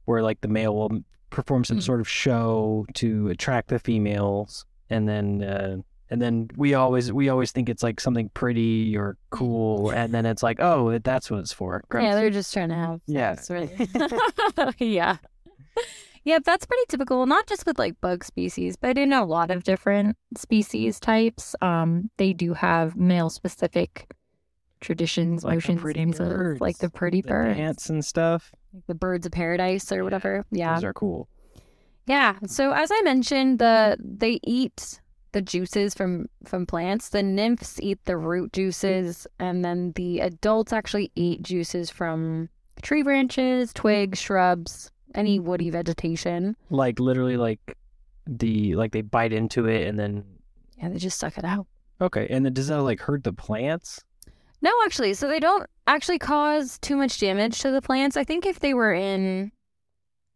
where 0.04 0.22
like 0.22 0.40
the 0.40 0.48
male 0.48 0.74
will 0.74 1.00
perform 1.30 1.64
some 1.64 1.78
Mm. 1.78 1.82
sort 1.82 2.00
of 2.00 2.08
show 2.08 2.86
to 2.94 3.28
attract 3.28 3.68
the 3.68 3.78
females, 3.78 4.64
and 4.90 5.08
then 5.08 5.42
uh, 5.42 5.76
and 6.10 6.20
then 6.20 6.48
we 6.56 6.74
always 6.74 7.12
we 7.12 7.28
always 7.28 7.52
think 7.52 7.68
it's 7.68 7.82
like 7.82 8.00
something 8.00 8.28
pretty 8.34 8.96
or 8.96 9.16
cool, 9.30 9.90
and 9.90 10.12
then 10.12 10.26
it's 10.26 10.42
like, 10.42 10.58
oh, 10.60 10.98
that's 10.98 11.30
what 11.30 11.40
it's 11.40 11.52
for. 11.52 11.82
Gross. 11.88 12.02
yeah, 12.04 12.14
they're 12.14 12.30
just 12.30 12.52
trying 12.52 12.68
to 12.70 12.74
have 12.74 13.00
Yeah. 13.06 13.36
really. 13.48 13.88
yeah. 14.78 15.16
Yeah, 16.22 16.38
that's 16.44 16.66
pretty 16.66 16.82
typical, 16.88 17.24
not 17.24 17.46
just 17.46 17.64
with 17.64 17.78
like 17.78 17.98
bug 18.02 18.24
species, 18.24 18.76
but 18.76 18.98
in 18.98 19.10
a 19.12 19.24
lot 19.24 19.50
of 19.50 19.64
different 19.64 20.16
species 20.36 21.00
types. 21.00 21.54
Um, 21.62 22.10
they 22.18 22.34
do 22.34 22.52
have 22.52 22.94
male 22.94 23.30
specific 23.30 24.06
traditions, 24.82 25.44
Like 25.44 25.62
the 25.64 25.76
pretty 25.76 25.98
things 26.00 26.20
of- 26.20 26.28
birds, 26.28 26.60
like 26.60 26.76
the 26.78 26.90
pretty 26.90 27.22
the 27.22 27.28
birds, 27.28 27.56
dance 27.56 27.88
and 27.88 28.04
stuff. 28.04 28.52
like 28.74 28.84
the 28.86 28.94
birds 28.94 29.24
of 29.26 29.32
paradise 29.32 29.90
or 29.92 29.96
Yeah, 29.96 30.02
whatever. 30.02 30.44
Yeah. 30.50 30.74
Those 30.74 30.84
are 30.84 30.92
cool. 30.92 31.28
Yeah. 32.10 32.34
So 32.46 32.72
as 32.72 32.90
I 32.92 33.02
mentioned, 33.02 33.60
the 33.60 33.96
they 34.00 34.40
eat 34.42 35.00
the 35.30 35.40
juices 35.40 35.94
from 35.94 36.26
from 36.44 36.66
plants. 36.66 37.10
The 37.10 37.22
nymphs 37.22 37.80
eat 37.80 38.00
the 38.04 38.16
root 38.16 38.52
juices, 38.52 39.28
and 39.38 39.64
then 39.64 39.92
the 39.94 40.18
adults 40.18 40.72
actually 40.72 41.12
eat 41.14 41.42
juices 41.44 41.88
from 41.88 42.48
tree 42.82 43.04
branches, 43.04 43.72
twigs, 43.72 44.18
shrubs, 44.18 44.90
any 45.14 45.38
woody 45.38 45.70
vegetation. 45.70 46.56
Like 46.68 46.98
literally, 46.98 47.36
like 47.36 47.76
the 48.26 48.74
like 48.74 48.90
they 48.90 49.02
bite 49.02 49.32
into 49.32 49.66
it, 49.66 49.86
and 49.86 49.96
then 49.96 50.24
Yeah, 50.78 50.88
they 50.88 50.98
just 50.98 51.20
suck 51.20 51.38
it 51.38 51.44
out. 51.44 51.68
okay, 52.00 52.26
and 52.28 52.44
then 52.44 52.52
does 52.54 52.66
that 52.66 52.82
like 52.82 52.98
hurt 53.00 53.22
the 53.22 53.32
plants? 53.32 54.02
No, 54.62 54.72
actually, 54.84 55.14
so 55.14 55.28
they 55.28 55.38
don't 55.38 55.64
actually 55.86 56.18
cause 56.18 56.76
too 56.80 56.96
much 56.96 57.20
damage 57.20 57.60
to 57.60 57.70
the 57.70 57.80
plants. 57.80 58.16
I 58.16 58.24
think 58.24 58.44
if 58.46 58.58
they 58.58 58.74
were 58.74 58.92
in 58.92 59.52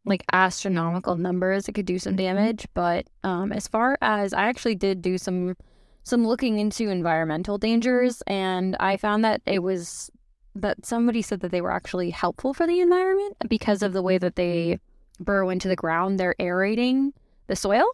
like 0.05 0.25
astronomical 0.33 1.17
numbers, 1.17 1.69
it 1.69 1.73
could 1.73 1.87
do 1.87 1.99
some 1.99 2.13
mm-hmm. 2.13 2.37
damage. 2.37 2.67
But 2.75 3.07
um, 3.23 3.53
as 3.53 3.69
far 3.69 3.97
as 4.01 4.33
I 4.33 4.45
actually 4.45 4.75
did 4.75 5.03
do 5.03 5.19
some 5.19 5.57
some 6.03 6.27
looking 6.27 6.59
into 6.59 6.91
environmental 6.91 7.59
dangers, 7.59 8.19
mm-hmm. 8.19 8.33
and 8.33 8.77
I 8.81 8.97
found 8.97 9.25
that 9.25 9.43
it 9.47 9.61
was 9.61 10.11
that 10.55 10.85
somebody 10.85 11.23
said 11.23 11.41
that 11.41 11.51
they 11.51 11.61
were 11.61 11.73
actually 11.73 12.11
helpful 12.11 12.55
for 12.55 12.67
the 12.67 12.81
environment 12.81 13.37
because 13.49 13.83
of 13.83 13.93
the 13.93 14.03
way 14.03 14.19
that 14.19 14.37
they 14.37 14.75
mm-hmm. 14.75 15.25
burrow 15.25 15.51
into 15.51 15.69
the 15.69 15.77
ground. 15.77 16.21
They're 16.21 16.37
aerating 16.39 17.13
the 17.47 17.57
soil. 17.57 17.87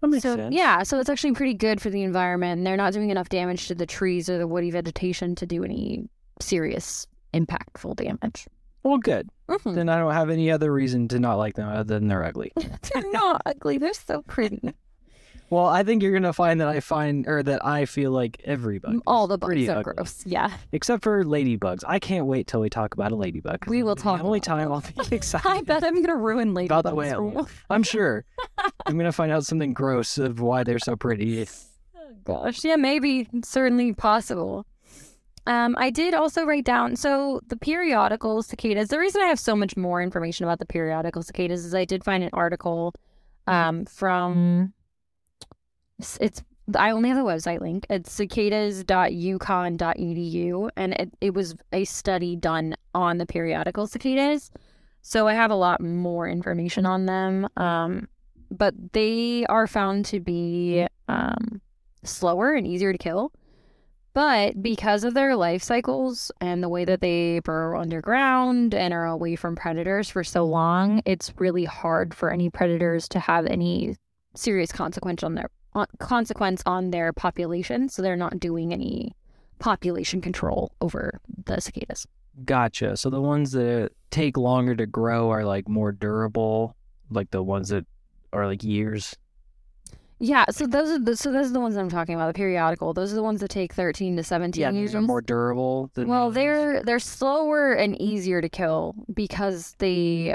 That 0.00 0.08
makes 0.08 0.22
so 0.22 0.36
sense. 0.36 0.54
yeah, 0.54 0.82
so 0.82 0.98
it's 0.98 1.10
actually 1.10 1.32
pretty 1.32 1.52
good 1.54 1.80
for 1.80 1.90
the 1.90 2.02
environment. 2.02 2.58
And 2.58 2.66
they're 2.66 2.76
not 2.76 2.94
doing 2.94 3.10
enough 3.10 3.28
damage 3.28 3.68
to 3.68 3.74
the 3.74 3.86
trees 3.86 4.30
or 4.30 4.38
the 4.38 4.46
woody 4.46 4.70
vegetation 4.70 5.34
to 5.36 5.46
do 5.46 5.62
any 5.62 6.08
serious 6.40 7.06
impactful 7.34 7.96
damage. 7.96 8.46
Well, 8.82 8.98
good. 8.98 9.28
Mhm. 9.48 9.74
Then 9.74 9.88
I 9.88 9.98
don't 9.98 10.12
have 10.12 10.30
any 10.30 10.50
other 10.50 10.72
reason 10.72 11.08
to 11.08 11.18
not 11.18 11.34
like 11.34 11.54
them 11.54 11.68
other 11.68 11.98
than 11.98 12.08
they're 12.08 12.24
ugly. 12.24 12.52
they're 12.94 13.10
not 13.12 13.42
ugly. 13.44 13.78
They're 13.78 13.92
so 13.92 14.22
pretty. 14.22 14.74
Well, 15.50 15.66
I 15.66 15.82
think 15.82 16.00
you're 16.00 16.12
gonna 16.12 16.32
find 16.32 16.60
that 16.60 16.68
I 16.68 16.78
find 16.78 17.26
or 17.26 17.42
that 17.42 17.66
I 17.66 17.84
feel 17.84 18.12
like 18.12 18.40
every 18.44 18.78
bug. 18.78 19.00
All 19.04 19.26
the 19.26 19.36
bugs 19.36 19.68
are 19.68 19.78
ugly. 19.78 19.94
gross. 19.94 20.24
Yeah, 20.24 20.52
except 20.70 21.02
for 21.02 21.24
ladybugs. 21.24 21.80
I 21.88 21.98
can't 21.98 22.26
wait 22.26 22.46
till 22.46 22.60
we 22.60 22.70
talk 22.70 22.94
about 22.94 23.10
a 23.10 23.16
ladybug. 23.16 23.66
We 23.66 23.82
will 23.82 23.96
the 23.96 24.02
talk 24.02 24.22
only 24.22 24.38
time 24.38 24.70
I'll 24.70 24.84
be 25.08 25.16
excited. 25.16 25.48
I 25.48 25.62
bet 25.62 25.82
I'm 25.82 26.00
gonna 26.02 26.14
ruin 26.16 26.54
ladybugs 26.54 26.66
About 26.66 26.84
the 26.84 26.94
whale. 26.94 27.32
you. 27.34 27.46
I'm 27.68 27.82
sure. 27.82 28.24
I'm 28.86 28.96
gonna 28.96 29.10
find 29.10 29.32
out 29.32 29.44
something 29.44 29.72
gross 29.74 30.18
of 30.18 30.40
why 30.40 30.62
they're 30.62 30.78
so 30.78 30.94
pretty. 30.94 31.44
Oh, 31.96 32.00
gosh, 32.22 32.62
yeah, 32.64 32.76
maybe 32.76 33.28
certainly 33.44 33.92
possible. 33.92 34.66
Um, 35.50 35.74
I 35.76 35.90
did 35.90 36.14
also 36.14 36.44
write 36.44 36.64
down 36.64 36.94
so 36.94 37.40
the 37.48 37.56
periodical 37.56 38.40
cicadas. 38.40 38.88
The 38.88 39.00
reason 39.00 39.20
I 39.20 39.26
have 39.26 39.40
so 39.40 39.56
much 39.56 39.76
more 39.76 40.00
information 40.00 40.44
about 40.44 40.60
the 40.60 40.66
periodical 40.66 41.24
cicadas 41.24 41.64
is 41.64 41.74
I 41.74 41.84
did 41.84 42.04
find 42.04 42.22
an 42.22 42.30
article 42.32 42.94
um, 43.48 43.84
from 43.84 44.72
it's, 45.98 46.16
it's 46.20 46.44
I 46.78 46.92
only 46.92 47.08
have 47.08 47.18
the 47.18 47.24
website 47.24 47.60
link. 47.60 47.84
It's 47.90 48.12
cicadas.uconn.edu, 48.12 50.70
and 50.76 50.94
it, 50.94 51.10
it 51.20 51.34
was 51.34 51.56
a 51.72 51.84
study 51.84 52.36
done 52.36 52.76
on 52.94 53.18
the 53.18 53.26
periodical 53.26 53.88
cicadas. 53.88 54.52
So 55.02 55.26
I 55.26 55.34
have 55.34 55.50
a 55.50 55.56
lot 55.56 55.80
more 55.80 56.28
information 56.28 56.86
on 56.86 57.06
them. 57.06 57.48
Um, 57.56 58.06
but 58.52 58.74
they 58.92 59.46
are 59.46 59.66
found 59.66 60.04
to 60.06 60.20
be 60.20 60.86
um, 61.08 61.60
slower 62.04 62.54
and 62.54 62.68
easier 62.68 62.92
to 62.92 62.98
kill. 62.98 63.32
But 64.12 64.60
because 64.60 65.04
of 65.04 65.14
their 65.14 65.36
life 65.36 65.62
cycles 65.62 66.32
and 66.40 66.62
the 66.62 66.68
way 66.68 66.84
that 66.84 67.00
they 67.00 67.40
burrow 67.40 67.80
underground 67.80 68.74
and 68.74 68.92
are 68.92 69.06
away 69.06 69.36
from 69.36 69.54
predators 69.54 70.10
for 70.10 70.24
so 70.24 70.44
long, 70.44 71.00
it's 71.04 71.32
really 71.38 71.64
hard 71.64 72.12
for 72.12 72.30
any 72.30 72.50
predators 72.50 73.08
to 73.10 73.20
have 73.20 73.46
any 73.46 73.96
serious 74.34 74.72
consequence 74.72 75.22
on 75.22 75.34
their 75.34 75.48
on, 75.74 75.86
consequence 75.98 76.62
on 76.66 76.90
their 76.90 77.12
population. 77.12 77.88
So 77.88 78.02
they're 78.02 78.16
not 78.16 78.40
doing 78.40 78.72
any 78.72 79.14
population 79.60 80.20
control 80.20 80.72
over 80.80 81.20
the 81.44 81.60
cicadas. 81.60 82.06
Gotcha. 82.44 82.96
So 82.96 83.10
the 83.10 83.20
ones 83.20 83.52
that 83.52 83.90
take 84.10 84.36
longer 84.36 84.74
to 84.74 84.86
grow 84.86 85.30
are 85.30 85.44
like 85.44 85.68
more 85.68 85.92
durable, 85.92 86.74
like 87.10 87.30
the 87.30 87.42
ones 87.42 87.68
that 87.68 87.86
are 88.32 88.46
like 88.46 88.64
years. 88.64 89.16
Yeah, 90.22 90.44
so 90.50 90.66
those 90.66 90.90
are 90.90 90.98
the 90.98 91.16
so 91.16 91.32
those 91.32 91.48
are 91.50 91.52
the 91.54 91.60
ones 91.60 91.76
I'm 91.76 91.88
talking 91.88 92.14
about. 92.14 92.26
The 92.28 92.34
periodical. 92.34 92.92
Those 92.92 93.10
are 93.12 93.16
the 93.16 93.22
ones 93.22 93.40
that 93.40 93.48
take 93.48 93.72
13 93.72 94.16
to 94.16 94.22
17 94.22 94.60
Yeah, 94.60 94.70
years. 94.70 94.92
they're 94.92 95.00
more 95.00 95.22
durable 95.22 95.90
than 95.94 96.08
Well, 96.08 96.30
they're 96.30 96.82
they're 96.82 96.98
slower 96.98 97.72
and 97.72 98.00
easier 98.00 98.40
to 98.42 98.48
kill 98.48 98.94
because 99.14 99.74
they 99.78 100.34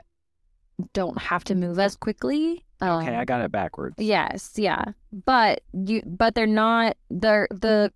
don't 0.94 1.18
have 1.20 1.44
to 1.46 1.56
move 1.56 1.78
as 1.80 1.96
quickly. 1.96 2.66
Okay, 2.82 3.08
Um, 3.14 3.16
I 3.16 3.24
got 3.26 3.42
it 3.42 3.52
backwards. 3.52 3.96
Yes, 4.00 4.54
yeah. 4.56 4.84
But 5.26 5.62
you 5.72 6.02
but 6.06 6.34
they're 6.36 6.48
not 6.48 6.98
they're 7.12 7.48
the 7.52 7.94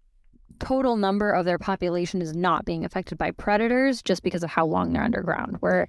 total 0.60 0.96
number 0.96 1.32
of 1.32 1.46
their 1.46 1.58
population 1.58 2.22
is 2.22 2.36
not 2.36 2.66
being 2.66 2.86
affected 2.86 3.18
by 3.18 3.32
predators 3.32 4.02
just 4.04 4.22
because 4.24 4.44
of 4.44 4.50
how 4.52 4.66
long 4.66 4.94
they're 4.94 5.02
underground. 5.04 5.58
Where 5.62 5.88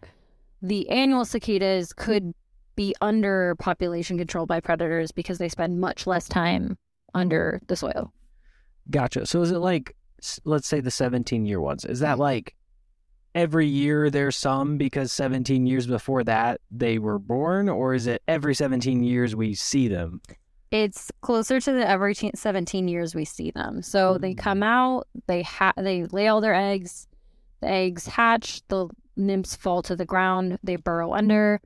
the 0.63 0.89
annual 0.89 1.25
cicadas 1.25 1.93
could 1.93 2.33
be 2.81 2.95
under 3.03 3.55
population 3.57 4.17
control 4.17 4.47
by 4.47 4.59
predators 4.59 5.13
because 5.13 5.37
they 5.37 5.51
spend 5.51 5.79
much 5.79 6.07
less 6.07 6.27
time 6.27 6.79
under 7.13 7.61
the 7.67 7.77
soil. 7.77 8.11
Gotcha. 8.89 9.27
So 9.27 9.43
is 9.43 9.51
it 9.51 9.59
like, 9.59 9.95
let's 10.47 10.67
say 10.67 10.81
the 10.81 10.91
17 10.91 11.45
year 11.45 11.61
ones? 11.61 11.85
Is 11.85 12.01
that 12.01 12.13
mm-hmm. 12.13 12.23
like 12.23 12.57
every 13.35 13.67
year 13.67 14.09
there's 14.09 14.35
some 14.35 14.79
because 14.79 15.13
17 15.13 15.67
years 15.67 15.87
before 15.87 16.25
that 16.25 16.63
they 16.71 16.99
were 16.99 17.19
born, 17.19 17.69
or 17.69 17.93
is 17.93 18.07
it 18.07 18.23
every 18.27 18.55
17 18.55 19.05
years 19.05 19.37
we 19.37 19.53
see 19.53 19.87
them? 19.87 20.23
It's 20.71 21.13
closer 21.21 21.61
to 21.61 21.73
the 21.73 21.87
every 21.87 22.15
17 22.15 22.89
years 22.89 23.15
we 23.15 23.27
see 23.27 23.51
them. 23.51 23.83
So 23.83 24.17
they 24.17 24.33
hmm. 24.33 24.39
come 24.39 24.63
out, 24.63 25.07
they 25.27 25.43
ha- 25.43 25.75
they 25.77 26.05
lay 26.05 26.29
all 26.29 26.41
their 26.41 26.55
eggs, 26.55 27.09
the 27.61 27.69
eggs 27.69 28.07
hatch, 28.07 28.63
the 28.69 28.89
nymphs 29.17 29.55
fall 29.55 29.83
to 29.83 29.95
the 29.95 30.07
ground, 30.07 30.59
they 30.63 30.77
burrow 30.77 31.13
under, 31.13 31.61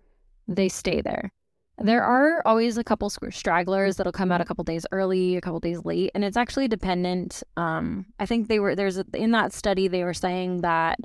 they 0.48 0.68
stay 0.68 1.00
there. 1.00 1.32
There 1.78 2.04
are 2.04 2.40
always 2.46 2.78
a 2.78 2.84
couple 2.84 3.10
stragglers 3.10 3.96
that'll 3.96 4.12
come 4.12 4.30
out 4.30 4.40
a 4.40 4.44
couple 4.44 4.62
days 4.62 4.86
early, 4.92 5.36
a 5.36 5.40
couple 5.40 5.58
days 5.58 5.84
late, 5.84 6.12
and 6.14 6.24
it's 6.24 6.36
actually 6.36 6.68
dependent. 6.68 7.42
Um, 7.56 8.06
I 8.20 8.26
think 8.26 8.46
they 8.46 8.60
were 8.60 8.76
there's 8.76 8.96
a, 8.96 9.04
in 9.12 9.32
that 9.32 9.52
study 9.52 9.88
they 9.88 10.04
were 10.04 10.14
saying 10.14 10.60
that 10.60 11.00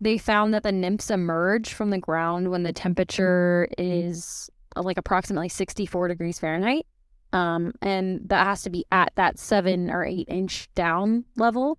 they 0.00 0.18
found 0.18 0.52
that 0.52 0.64
the 0.64 0.72
nymphs 0.72 1.10
emerge 1.10 1.72
from 1.72 1.90
the 1.90 1.98
ground 1.98 2.50
when 2.50 2.64
the 2.64 2.72
temperature 2.72 3.68
is 3.78 4.50
uh, 4.74 4.82
like 4.82 4.98
approximately 4.98 5.48
64 5.48 6.08
degrees 6.08 6.38
Fahrenheit. 6.38 6.86
Um, 7.32 7.72
and 7.80 8.28
that 8.28 8.46
has 8.46 8.62
to 8.62 8.70
be 8.70 8.84
at 8.92 9.12
that 9.16 9.38
seven 9.38 9.90
or 9.90 10.04
eight 10.04 10.28
inch 10.28 10.68
down 10.74 11.24
level. 11.36 11.78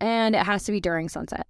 And 0.00 0.34
it 0.34 0.44
has 0.44 0.64
to 0.64 0.72
be 0.72 0.80
during 0.80 1.08
sunset. 1.08 1.46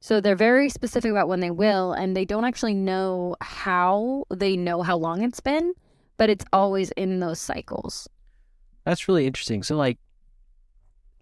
So 0.00 0.20
they're 0.20 0.36
very 0.36 0.68
specific 0.68 1.10
about 1.10 1.28
when 1.28 1.40
they 1.40 1.50
will, 1.50 1.92
and 1.92 2.16
they 2.16 2.24
don't 2.24 2.44
actually 2.44 2.74
know 2.74 3.36
how 3.40 4.24
they 4.30 4.56
know 4.56 4.82
how 4.82 4.96
long 4.96 5.22
it's 5.22 5.40
been, 5.40 5.72
but 6.16 6.30
it's 6.30 6.44
always 6.52 6.90
in 6.92 7.20
those 7.20 7.40
cycles. 7.40 8.08
That's 8.84 9.08
really 9.08 9.26
interesting. 9.26 9.62
So, 9.62 9.76
like, 9.76 9.98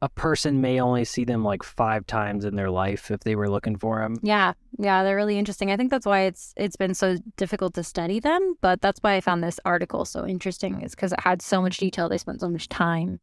a 0.03 0.09
person 0.11 0.61
may 0.61 0.81
only 0.81 1.05
see 1.05 1.25
them 1.25 1.43
like 1.43 1.63
five 1.63 2.07
times 2.07 2.45
in 2.45 2.57
their 2.57 2.71
life 2.71 3.11
if 3.11 3.21
they 3.21 3.35
were 3.37 3.49
looking 3.49 3.77
for 3.77 4.01
them. 4.01 4.17
Yeah, 4.23 4.53
yeah, 4.79 5.03
they're 5.03 5.17
really 5.17 5.39
interesting. 5.39 5.71
I 5.71 5.79
think 5.79 5.91
that's 5.91 6.05
why 6.05 6.23
it's 6.23 6.53
it's 6.59 6.77
been 6.77 6.93
so 6.93 7.17
difficult 7.39 7.73
to 7.75 7.83
study 7.83 8.21
them, 8.21 8.57
but 8.61 8.83
that's 8.83 9.01
why 9.01 9.15
I 9.15 9.23
found 9.23 9.43
this 9.43 9.59
article 9.65 10.05
so 10.05 10.27
interesting 10.27 10.83
is 10.83 10.95
because 10.95 11.13
it 11.13 11.21
had 11.21 11.41
so 11.41 11.63
much 11.63 11.79
detail. 11.79 12.11
They 12.11 12.19
spent 12.19 12.41
so 12.41 12.51
much 12.51 12.69
time 12.69 13.19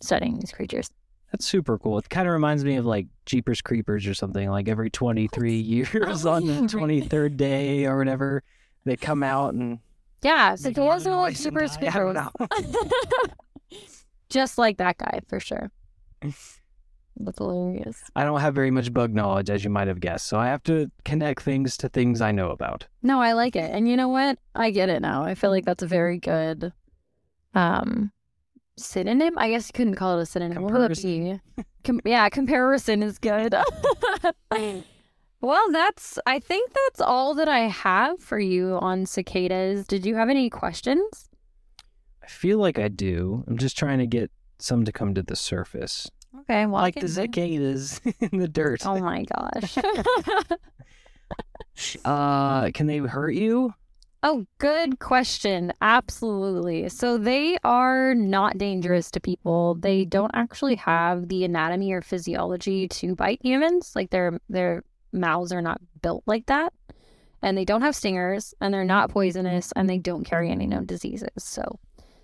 studying 0.00 0.40
these 0.40 0.50
creatures. 0.50 0.90
That's 1.34 1.46
super 1.46 1.80
cool. 1.80 1.98
It 1.98 2.08
kind 2.08 2.28
of 2.28 2.32
reminds 2.32 2.64
me 2.64 2.76
of 2.76 2.86
like 2.86 3.08
Jeepers 3.26 3.60
Creepers 3.60 4.06
or 4.06 4.14
something. 4.14 4.48
Like 4.48 4.68
every 4.68 4.88
23 4.88 5.54
years 5.56 6.24
on 6.26 6.46
the 6.46 6.52
23rd 6.60 7.36
day 7.36 7.86
or 7.86 7.98
whatever, 7.98 8.44
they 8.84 8.94
come 8.96 9.24
out 9.24 9.52
and 9.52 9.80
Yeah, 10.22 10.54
so 10.54 10.68
make 10.68 10.76
those 10.76 11.06
a 11.06 11.10
are 11.10 11.16
lot 11.16 11.22
like 11.22 11.32
of 11.32 11.38
super 11.40 11.62
noise 11.62 11.74
and 11.74 11.86
die. 11.86 11.90
I 11.92 11.98
don't 11.98 12.14
know. 12.14 12.30
Just 14.28 14.58
like 14.58 14.76
that 14.76 14.96
guy 14.98 15.22
for 15.26 15.40
sure. 15.40 15.72
That's 16.22 17.38
hilarious. 17.38 18.00
I 18.14 18.22
don't 18.22 18.38
have 18.40 18.54
very 18.54 18.70
much 18.70 18.92
bug 18.92 19.12
knowledge, 19.12 19.50
as 19.50 19.64
you 19.64 19.70
might 19.70 19.88
have 19.88 19.98
guessed, 19.98 20.28
so 20.28 20.38
I 20.38 20.46
have 20.46 20.62
to 20.64 20.88
connect 21.04 21.42
things 21.42 21.76
to 21.78 21.88
things 21.88 22.20
I 22.20 22.30
know 22.30 22.50
about. 22.50 22.86
No, 23.02 23.20
I 23.20 23.32
like 23.32 23.56
it. 23.56 23.72
And 23.72 23.88
you 23.88 23.96
know 23.96 24.08
what? 24.08 24.38
I 24.54 24.70
get 24.70 24.88
it 24.88 25.02
now. 25.02 25.24
I 25.24 25.34
feel 25.34 25.50
like 25.50 25.64
that's 25.64 25.82
a 25.82 25.88
very 25.88 26.18
good 26.20 26.72
um 27.56 28.12
synonym. 28.76 29.38
I 29.38 29.50
guess 29.50 29.68
you 29.68 29.72
couldn't 29.72 29.94
call 29.96 30.18
it 30.18 30.22
a 30.22 30.26
synonym. 30.26 30.62
What 30.62 30.72
would 30.72 30.90
it 30.90 31.02
be? 31.02 31.40
Com- 31.84 32.00
yeah, 32.04 32.28
comparison 32.28 33.02
is 33.02 33.18
good. 33.18 33.54
well, 35.40 35.70
that's 35.72 36.18
I 36.26 36.38
think 36.38 36.72
that's 36.72 37.00
all 37.00 37.34
that 37.34 37.48
I 37.48 37.60
have 37.60 38.20
for 38.20 38.38
you 38.38 38.78
on 38.80 39.06
cicadas. 39.06 39.86
Did 39.86 40.06
you 40.06 40.14
have 40.16 40.28
any 40.28 40.50
questions? 40.50 41.28
I 42.22 42.26
feel 42.26 42.58
like 42.58 42.78
I 42.78 42.88
do. 42.88 43.44
I'm 43.46 43.58
just 43.58 43.76
trying 43.76 43.98
to 43.98 44.06
get 44.06 44.30
some 44.58 44.84
to 44.84 44.92
come 44.92 45.14
to 45.14 45.22
the 45.22 45.36
surface. 45.36 46.10
Okay, 46.40 46.66
well, 46.66 46.80
like 46.82 46.98
the 46.98 47.08
cicadas 47.08 48.00
in 48.20 48.38
the 48.38 48.48
dirt. 48.48 48.84
Oh 48.86 48.98
my 48.98 49.24
gosh. 49.24 49.78
Uh, 52.04 52.70
can 52.70 52.86
they 52.86 52.98
hurt 52.98 53.34
you? 53.34 53.74
Oh, 54.26 54.46
good 54.56 55.00
question. 55.00 55.70
Absolutely. 55.82 56.88
So 56.88 57.18
they 57.18 57.58
are 57.62 58.14
not 58.14 58.56
dangerous 58.56 59.10
to 59.10 59.20
people. 59.20 59.74
They 59.74 60.06
don't 60.06 60.30
actually 60.32 60.76
have 60.76 61.28
the 61.28 61.44
anatomy 61.44 61.92
or 61.92 62.00
physiology 62.00 62.88
to 62.88 63.14
bite 63.14 63.40
humans. 63.42 63.92
Like 63.94 64.08
their 64.08 64.40
their 64.48 64.82
mouths 65.12 65.52
are 65.52 65.60
not 65.60 65.78
built 66.00 66.22
like 66.26 66.46
that. 66.46 66.72
And 67.42 67.58
they 67.58 67.66
don't 67.66 67.82
have 67.82 67.94
stingers 67.94 68.54
and 68.62 68.72
they're 68.72 68.82
not 68.82 69.10
poisonous 69.10 69.72
and 69.76 69.90
they 69.90 69.98
don't 69.98 70.24
carry 70.24 70.50
any 70.50 70.66
known 70.66 70.86
diseases. 70.86 71.28
So 71.36 71.78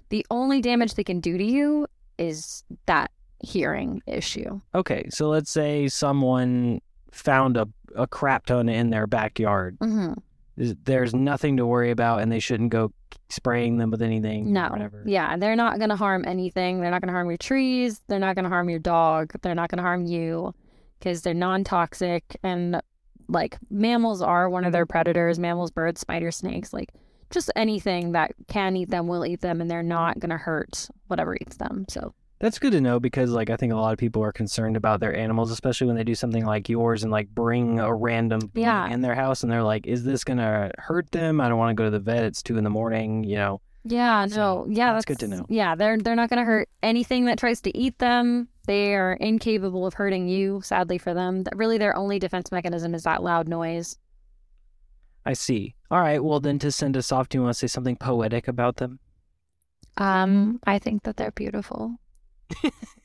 the 0.09 0.25
only 0.31 0.63
damage 0.63 0.95
they 0.95 1.05
can 1.05 1.21
do 1.21 1.37
to 1.37 1.45
you 1.45 1.87
is 2.17 2.65
that 2.87 3.11
hearing 3.45 4.03
issue. 4.07 4.61
Okay, 4.75 5.07
so 5.11 5.29
let's 5.29 5.51
say 5.51 5.89
someone 5.89 6.81
found 7.13 7.59
a, 7.59 7.69
a 7.95 8.07
crap 8.07 8.47
ton 8.47 8.71
in 8.71 8.89
their 8.89 9.07
backyard. 9.07 9.77
hmm 9.83 10.13
Is- 10.13 10.30
There's 10.61 11.15
nothing 11.15 11.57
to 11.57 11.67
worry 11.67 11.91
about, 11.91 12.21
and 12.21 12.31
they 12.31 12.39
shouldn't 12.39 12.71
go 12.71 12.93
spraying 13.31 13.79
them 13.79 13.91
with 13.91 14.03
anything. 14.03 14.53
No. 14.53 14.67
Or 14.67 14.71
whatever. 14.71 15.03
Yeah, 15.07 15.37
they're 15.37 15.57
not 15.57 15.79
going 15.79 15.91
to 15.91 15.97
harm 15.97 16.25
anything. 16.27 16.81
They're 16.81 16.91
not 16.91 17.01
going 17.01 17.09
to 17.09 17.15
harm 17.15 17.29
your 17.29 17.39
trees. 17.39 18.01
They're 18.09 18.19
not 18.19 18.35
going 18.35 18.45
to 18.45 18.51
harm 18.51 18.69
your 18.69 18.79
dog. 18.79 19.33
They're 19.43 19.55
not 19.55 19.71
going 19.71 19.79
to 19.79 19.83
harm 19.83 20.05
you 20.05 20.55
because 20.99 21.23
they're 21.23 21.35
non 21.35 21.65
toxic. 21.65 22.25
And 22.43 22.81
like 23.29 23.59
mammals 23.71 24.21
are 24.23 24.51
one 24.51 24.65
of 24.65 24.73
their 24.73 24.85
mm-hmm. 24.85 24.93
predators 24.93 25.39
mammals, 25.39 25.71
birds, 25.71 26.01
spiders, 26.01 26.37
snakes, 26.37 26.73
like 26.73 26.91
just 27.31 27.51
anything 27.55 28.13
that 28.13 28.33
can 28.49 28.77
eat 28.77 28.91
them 28.91 29.07
will 29.07 29.25
eat 29.25 29.41
them 29.41 29.61
and 29.61 29.71
they're 29.71 29.83
not 29.83 30.19
going 30.19 30.31
to 30.31 30.37
hurt 30.37 30.89
whatever 31.07 31.37
eats 31.41 31.57
them. 31.57 31.87
So, 31.89 32.13
That's 32.41 32.59
good 32.59 32.73
to 32.73 32.81
know 32.81 32.99
because, 32.99 33.31
like, 33.31 33.51
I 33.51 33.57
think 33.57 33.71
a 33.73 33.77
lot 33.77 33.93
of 33.93 33.99
people 33.99 34.23
are 34.25 34.33
concerned 34.33 34.75
about 34.77 34.99
their 35.01 35.15
animals, 35.15 35.51
especially 35.51 35.87
when 35.89 35.97
they 35.97 36.05
do 36.05 36.15
something 36.15 36.47
like 36.47 36.71
yours 36.71 37.03
and 37.03 37.13
like 37.13 37.29
bring 37.29 37.79
a 37.79 37.95
random 37.95 38.51
Yeah. 38.55 38.89
in 38.89 39.03
their 39.03 39.15
house, 39.15 39.43
and 39.43 39.53
they're 39.53 39.63
like, 39.63 39.87
"Is 39.87 40.05
this 40.05 40.25
gonna 40.25 40.71
hurt 40.79 41.11
them? 41.13 41.39
I 41.41 41.49
don't 41.51 41.59
want 41.59 41.71
to 41.71 41.75
go 41.81 41.85
to 41.85 41.91
the 41.91 41.99
vet. 42.01 42.25
It's 42.25 42.43
two 42.43 42.57
in 42.57 42.65
the 42.65 42.71
morning." 42.71 43.25
You 43.25 43.37
know. 43.37 43.61
yeah, 43.85 44.27
So, 44.27 44.65
no. 44.67 44.75
Yeah, 44.75 44.93
that's 44.95 45.05
good 45.05 45.19
to 45.21 45.29
know. 45.29 45.45
Yeah, 45.51 45.75
they're 45.75 45.99
they're 45.99 46.17
not 46.17 46.29
going 46.31 46.39
to 46.39 46.45
hurt 46.45 46.69
anything 46.83 47.27
that 47.27 47.39
tries 47.39 47.61
to 47.63 47.77
eat 47.77 47.99
them. 47.99 48.49
They 48.67 48.95
are 48.95 49.15
incapable 49.15 49.87
of 49.87 49.95
hurting 49.95 50.29
you, 50.29 50.61
sadly 50.63 50.97
for 50.99 51.13
them. 51.15 51.43
That 51.45 51.57
really 51.57 51.77
their 51.79 51.95
only 51.97 52.19
defense 52.19 52.51
mechanism 52.53 52.95
is 52.95 53.03
that 53.05 53.23
loud 53.23 53.49
noise. 53.49 53.99
I 55.27 55.33
see. 55.35 55.75
All 55.91 56.01
right. 56.01 56.23
Well, 56.25 56.41
then 56.41 56.59
to 56.61 56.73
send 56.73 56.97
us 56.97 57.13
off, 57.13 57.29
do 57.29 57.37
you 57.39 57.43
want 57.43 57.53
to 57.55 57.59
say 57.59 57.67
something 57.67 57.97
poetic 57.97 58.49
about 58.49 58.77
them? 58.77 58.99
Um, 59.99 60.61
I 60.67 60.79
think 60.79 61.03
that 61.03 61.17
they're 61.19 61.31
beautiful. 61.33 61.97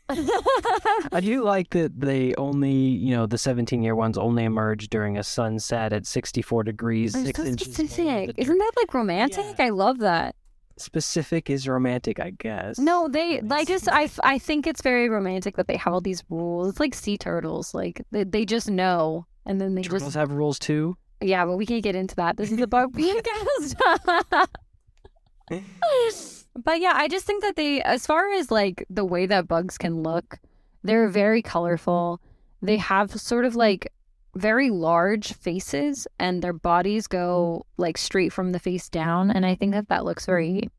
I 0.07 1.19
do 1.19 1.43
like 1.43 1.71
that 1.71 1.99
they 1.99 2.35
only, 2.35 2.71
you 2.71 3.15
know, 3.15 3.25
the 3.25 3.37
17 3.39 3.81
year 3.81 3.95
ones 3.95 4.17
only 4.17 4.43
emerge 4.43 4.89
during 4.89 5.17
a 5.17 5.23
sunset 5.23 5.93
at 5.93 6.05
64 6.05 6.63
degrees, 6.63 7.13
six 7.13 7.39
inches. 7.39 7.73
specific. 7.73 8.35
Isn't 8.37 8.57
that 8.57 8.71
like 8.77 8.93
romantic? 8.93 9.45
Yeah. 9.57 9.65
I 9.65 9.69
love 9.69 9.97
that. 9.99 10.35
specific 10.77 11.49
is 11.49 11.67
romantic, 11.67 12.19
I 12.19 12.31
guess. 12.37 12.77
No, 12.77 13.07
they. 13.07 13.41
I 13.49 13.65
just. 13.65 13.87
I 13.91 14.37
think 14.37 14.67
it's 14.67 14.81
very 14.81 15.09
romantic 15.09 15.55
that 15.55 15.67
they 15.67 15.77
have 15.77 15.93
all 15.93 16.01
these 16.01 16.23
rules. 16.29 16.69
It's 16.69 16.79
like 16.79 16.93
sea 16.93 17.17
turtles. 17.17 17.73
Like 17.73 18.03
they, 18.11 18.23
they 18.25 18.45
just 18.45 18.69
know, 18.69 19.25
and 19.45 19.59
then 19.59 19.73
they 19.73 19.81
turtles 19.81 20.03
just. 20.03 20.15
have 20.17 20.31
rules 20.31 20.59
too. 20.59 20.97
Yeah, 21.21 21.45
but 21.45 21.55
we 21.55 21.65
can't 21.65 21.81
get 21.81 21.95
into 21.95 22.15
that. 22.17 22.37
This 22.37 22.51
is 22.51 22.59
a 22.61 22.67
bug 22.67 22.91
podcast. 22.93 23.75
But 26.55 26.79
yeah, 26.79 26.93
I 26.95 27.07
just 27.07 27.25
think 27.25 27.43
that 27.43 27.55
they, 27.55 27.81
as 27.81 28.05
far 28.05 28.29
as 28.31 28.51
like 28.51 28.85
the 28.89 29.05
way 29.05 29.25
that 29.25 29.47
bugs 29.47 29.77
can 29.77 30.03
look, 30.03 30.39
they're 30.83 31.05
mm-hmm. 31.05 31.13
very 31.13 31.41
colorful. 31.41 32.21
They 32.61 32.77
have 32.77 33.11
sort 33.19 33.45
of 33.45 33.55
like 33.55 33.91
very 34.35 34.69
large 34.69 35.33
faces, 35.33 36.07
and 36.19 36.41
their 36.41 36.53
bodies 36.53 37.07
go 37.07 37.65
mm-hmm. 37.65 37.81
like 37.81 37.97
straight 37.97 38.31
from 38.33 38.51
the 38.51 38.59
face 38.59 38.89
down. 38.89 39.31
And 39.31 39.45
I 39.45 39.55
think 39.55 39.73
that 39.73 39.89
that 39.89 40.05
looks 40.05 40.25
very 40.25 40.69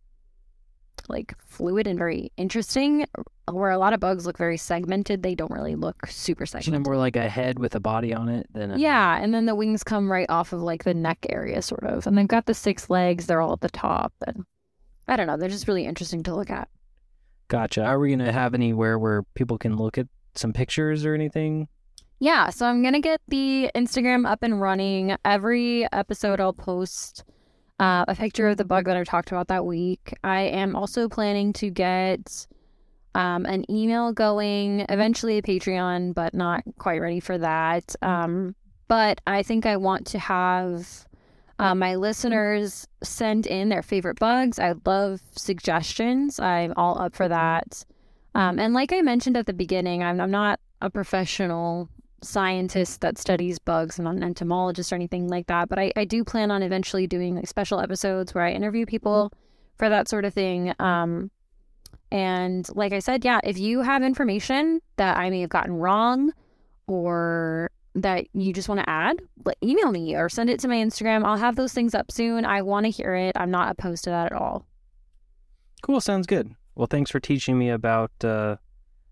like 1.09 1.35
fluid 1.39 1.87
and 1.87 1.99
very 1.99 2.33
interesting. 2.37 3.07
Where 3.49 3.71
a 3.71 3.79
lot 3.79 3.93
of 3.93 4.01
bugs 4.01 4.27
look 4.27 4.39
very 4.39 4.57
segmented, 4.57 5.23
they 5.23 5.37
don't 5.37 5.53
really 5.53 5.77
look 5.77 6.07
super 6.09 6.47
segmented. 6.47 6.85
more 6.85 6.97
like 6.97 7.15
a 7.15 7.29
head 7.29 7.61
with 7.61 7.77
a 7.77 7.81
body 7.81 8.13
on 8.13 8.29
it 8.29 8.49
than 8.53 8.73
a... 8.73 8.77
Yeah, 8.77 9.17
and 9.19 9.33
then 9.33 9.47
the 9.47 9.55
wings 9.55 9.85
come 9.85 10.11
right 10.11 10.29
off 10.29 10.53
of 10.53 10.63
like 10.63 10.83
the 10.83 10.95
neck 10.95 11.25
area, 11.29 11.63
sort 11.63 11.85
of, 11.85 12.09
and 12.09 12.19
they've 12.19 12.27
got 12.27 12.47
the 12.47 12.55
six 12.55 12.91
legs. 12.91 13.27
They're 13.27 13.41
all 13.41 13.53
at 13.53 13.61
the 13.61 13.69
top, 13.69 14.13
and 14.27 14.45
I 15.09 15.17
don't 15.17 15.27
know. 15.27 15.37
They're 15.37 15.49
just 15.49 15.69
really 15.69 15.87
interesting 15.87 16.23
to 16.25 16.35
look 16.35 16.51
at. 16.51 16.69
Gotcha. 17.49 17.85
Are 17.85 17.99
we 17.99 18.11
gonna 18.11 18.33
have 18.33 18.55
anywhere 18.55 18.99
where 18.99 19.23
people 19.35 19.59
can 19.59 19.77
look 19.77 19.99
at 19.99 20.09
some 20.35 20.53
pictures 20.53 21.05
or 21.05 21.15
anything? 21.15 21.69
Yeah, 22.19 22.51
so 22.51 22.67
I'm 22.67 22.83
gonna 22.83 23.01
get 23.01 23.21
the 23.29 23.71
Instagram 23.75 24.29
up 24.29 24.43
and 24.43 24.61
running. 24.61 25.17
Every 25.25 25.87
episode, 25.93 26.41
I'll 26.41 26.53
post 26.53 27.25
uh, 27.79 28.05
a 28.09 28.15
picture 28.15 28.49
of 28.49 28.57
the 28.57 28.65
bug 28.65 28.87
that 28.87 28.97
I 28.97 29.05
talked 29.05 29.31
about 29.31 29.49
that 29.49 29.65
week. 29.65 30.15
I 30.25 30.43
am 30.43 30.75
also 30.75 31.09
planning 31.09 31.53
to 31.55 31.71
get 31.71 32.47
um, 33.15 33.47
an 33.47 33.71
email 33.71 34.13
going, 34.13 34.87
eventually 34.89 35.39
a 35.39 35.43
Patreon, 35.43 36.15
but 36.15 36.35
not 36.35 36.65
quite 36.79 37.01
ready 37.01 37.21
for 37.21 37.39
that. 37.39 37.95
Um, 38.03 38.55
but 38.89 39.21
I 39.27 39.43
think 39.43 39.67
I 39.67 39.77
want 39.77 40.07
to 40.09 40.19
have 40.19 41.07
uh, 41.59 41.75
my 41.75 41.95
listeners 41.95 42.87
send 43.03 43.47
in 43.47 43.69
their 43.69 43.83
favorite 43.83 44.19
bugs. 44.19 44.59
I 44.59 44.75
love 44.85 45.21
suggestions. 45.33 46.39
I'm 46.39 46.75
all 46.77 47.01
up 47.01 47.15
for 47.15 47.29
that. 47.29 47.85
Um, 48.35 48.59
and 48.59 48.75
like 48.75 48.93
I 48.93 49.01
mentioned 49.01 49.37
at 49.37 49.47
the 49.47 49.55
beginning, 49.55 50.03
I'm, 50.03 50.21
I'm 50.21 50.31
not 50.31 50.61
a 50.83 50.91
professional 50.91 51.89
scientist 52.23 53.01
that 53.01 53.17
studies 53.19 53.59
bugs. 53.59 53.99
I'm 53.99 54.05
not 54.05 54.17
an 54.17 54.23
entomologist 54.23 54.93
or 54.93 54.97
anything 54.97 55.29
like 55.29 55.47
that. 55.47 55.69
But 55.69 55.79
I, 55.79 55.93
I 55.97 56.05
do 56.05 56.25
plan 56.25 56.51
on 56.51 56.63
eventually 56.63 57.07
doing 57.07 57.37
like 57.37 57.47
special 57.47 57.81
episodes 57.81 58.35
where 58.35 58.45
I 58.45 58.53
interview 58.53 58.85
people 58.85 59.33
for 59.77 59.89
that 59.89 60.09
sort 60.09 60.25
of 60.25 60.35
thing. 60.35 60.75
Um, 60.79 61.31
and 62.11 62.69
like 62.75 62.93
I 62.93 62.99
said, 62.99 63.25
yeah, 63.25 63.41
if 63.43 63.59
you 63.59 63.81
have 63.83 64.03
information 64.03 64.81
that 64.97 65.17
I 65.17 65.31
may 65.31 65.41
have 65.41 65.51
gotten 65.51 65.75
wrong 65.75 66.33
or 66.87 67.71
that 67.97 68.27
you 68.35 68.53
just 68.53 68.69
want 68.69 68.81
to 68.81 68.89
add, 68.89 69.21
like, 69.45 69.57
email 69.63 69.91
me 69.91 70.15
or 70.15 70.29
send 70.29 70.51
it 70.51 70.61
to 70.61 70.69
my 70.69 70.77
Instagram. 70.77 71.25
I'll 71.25 71.37
have 71.37 71.57
those 71.57 71.73
things 71.73 71.95
up 71.95 72.11
soon. 72.11 72.45
I 72.45 72.63
want 72.63 72.85
to 72.85 72.91
hear 72.91 73.15
it. 73.15 73.33
I'm 73.37 73.51
not 73.51 73.71
opposed 73.71 74.05
to 74.05 74.11
that 74.11 74.27
at 74.27 74.33
all. 74.33 74.67
Cool. 75.83 76.01
Sounds 76.01 76.27
good. 76.27 76.55
Well, 76.75 76.87
thanks 76.87 77.11
for 77.11 77.21
teaching 77.21 77.59
me 77.59 77.71
about 77.71 78.13
uh, 78.23 78.57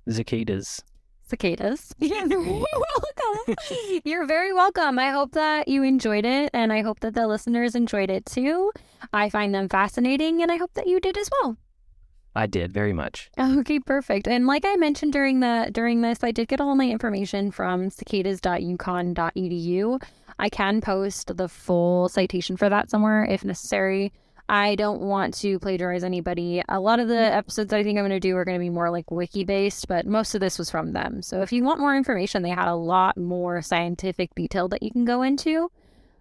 cicadas. 0.08 0.82
Cicadas. 1.26 1.94
You're 1.98 2.28
welcome. 2.28 3.56
You're 4.04 4.26
very 4.26 4.52
welcome. 4.52 4.98
I 4.98 5.10
hope 5.10 5.32
that 5.32 5.68
you 5.68 5.82
enjoyed 5.82 6.26
it, 6.26 6.50
and 6.52 6.72
I 6.72 6.82
hope 6.82 7.00
that 7.00 7.14
the 7.14 7.26
listeners 7.26 7.74
enjoyed 7.74 8.10
it 8.10 8.26
too. 8.26 8.70
I 9.12 9.30
find 9.30 9.54
them 9.54 9.68
fascinating, 9.68 10.42
and 10.42 10.52
I 10.52 10.56
hope 10.56 10.74
that 10.74 10.86
you 10.86 11.00
did 11.00 11.16
as 11.16 11.30
well. 11.40 11.56
I 12.34 12.46
did 12.46 12.72
very 12.72 12.92
much. 12.92 13.30
Okay, 13.38 13.78
perfect. 13.78 14.26
And 14.26 14.46
like 14.46 14.64
I 14.66 14.76
mentioned 14.76 15.12
during 15.12 15.40
the 15.40 15.68
during 15.72 16.00
this, 16.02 16.24
I 16.24 16.32
did 16.32 16.48
get 16.48 16.60
all 16.60 16.74
my 16.74 16.88
information 16.88 17.50
from 17.50 17.90
cicadas.uconn.edu. 17.90 20.02
I 20.38 20.48
can 20.48 20.80
post 20.80 21.36
the 21.36 21.48
full 21.48 22.08
citation 22.08 22.56
for 22.56 22.68
that 22.68 22.90
somewhere 22.90 23.24
if 23.24 23.44
necessary. 23.44 24.12
I 24.48 24.74
don't 24.74 25.00
want 25.00 25.34
to 25.38 25.58
plagiarize 25.58 26.04
anybody. 26.04 26.62
A 26.68 26.78
lot 26.78 27.00
of 27.00 27.08
the 27.08 27.18
episodes 27.18 27.72
I 27.72 27.82
think 27.82 27.98
I'm 27.98 28.04
going 28.04 28.10
to 28.10 28.20
do 28.20 28.36
are 28.36 28.44
going 28.44 28.58
to 28.58 28.64
be 28.64 28.68
more 28.68 28.90
like 28.90 29.10
wiki 29.10 29.44
based, 29.44 29.88
but 29.88 30.06
most 30.06 30.34
of 30.34 30.42
this 30.42 30.58
was 30.58 30.70
from 30.70 30.92
them. 30.92 31.22
So 31.22 31.40
if 31.40 31.50
you 31.50 31.64
want 31.64 31.80
more 31.80 31.96
information, 31.96 32.42
they 32.42 32.50
had 32.50 32.68
a 32.68 32.74
lot 32.74 33.16
more 33.16 33.62
scientific 33.62 34.34
detail 34.34 34.68
that 34.68 34.82
you 34.82 34.90
can 34.90 35.06
go 35.06 35.22
into. 35.22 35.70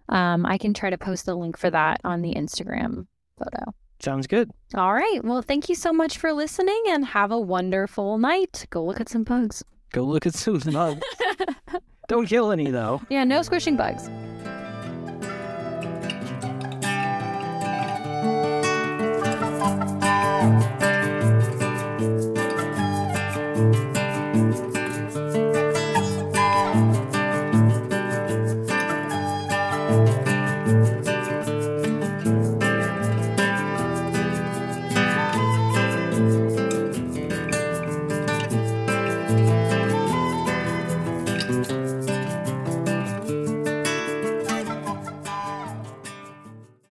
Um, 0.08 0.46
I 0.46 0.56
can 0.56 0.72
try 0.72 0.88
to 0.88 0.96
post 0.96 1.26
the 1.26 1.34
link 1.34 1.58
for 1.58 1.68
that 1.70 2.00
on 2.02 2.22
the 2.22 2.32
Instagram 2.34 3.08
photo. 3.38 3.74
Sounds 4.04 4.26
good. 4.26 4.50
All 4.74 4.92
right. 4.92 5.20
Well, 5.24 5.40
thank 5.40 5.70
you 5.70 5.74
so 5.74 5.92
much 5.92 6.18
for 6.18 6.32
listening 6.34 6.82
and 6.88 7.06
have 7.06 7.32
a 7.32 7.40
wonderful 7.40 8.18
night. 8.18 8.66
Go 8.68 8.84
look 8.84 9.00
at 9.00 9.08
some 9.08 9.24
bugs. 9.24 9.64
Go 9.92 10.02
look 10.02 10.26
at 10.26 10.34
some 10.34 10.58
bugs. 10.58 11.00
Don't 12.08 12.26
kill 12.26 12.52
any, 12.52 12.70
though. 12.70 13.00
Yeah, 13.08 13.24
no 13.24 13.40
squishing 13.40 13.76
bugs. 13.76 14.10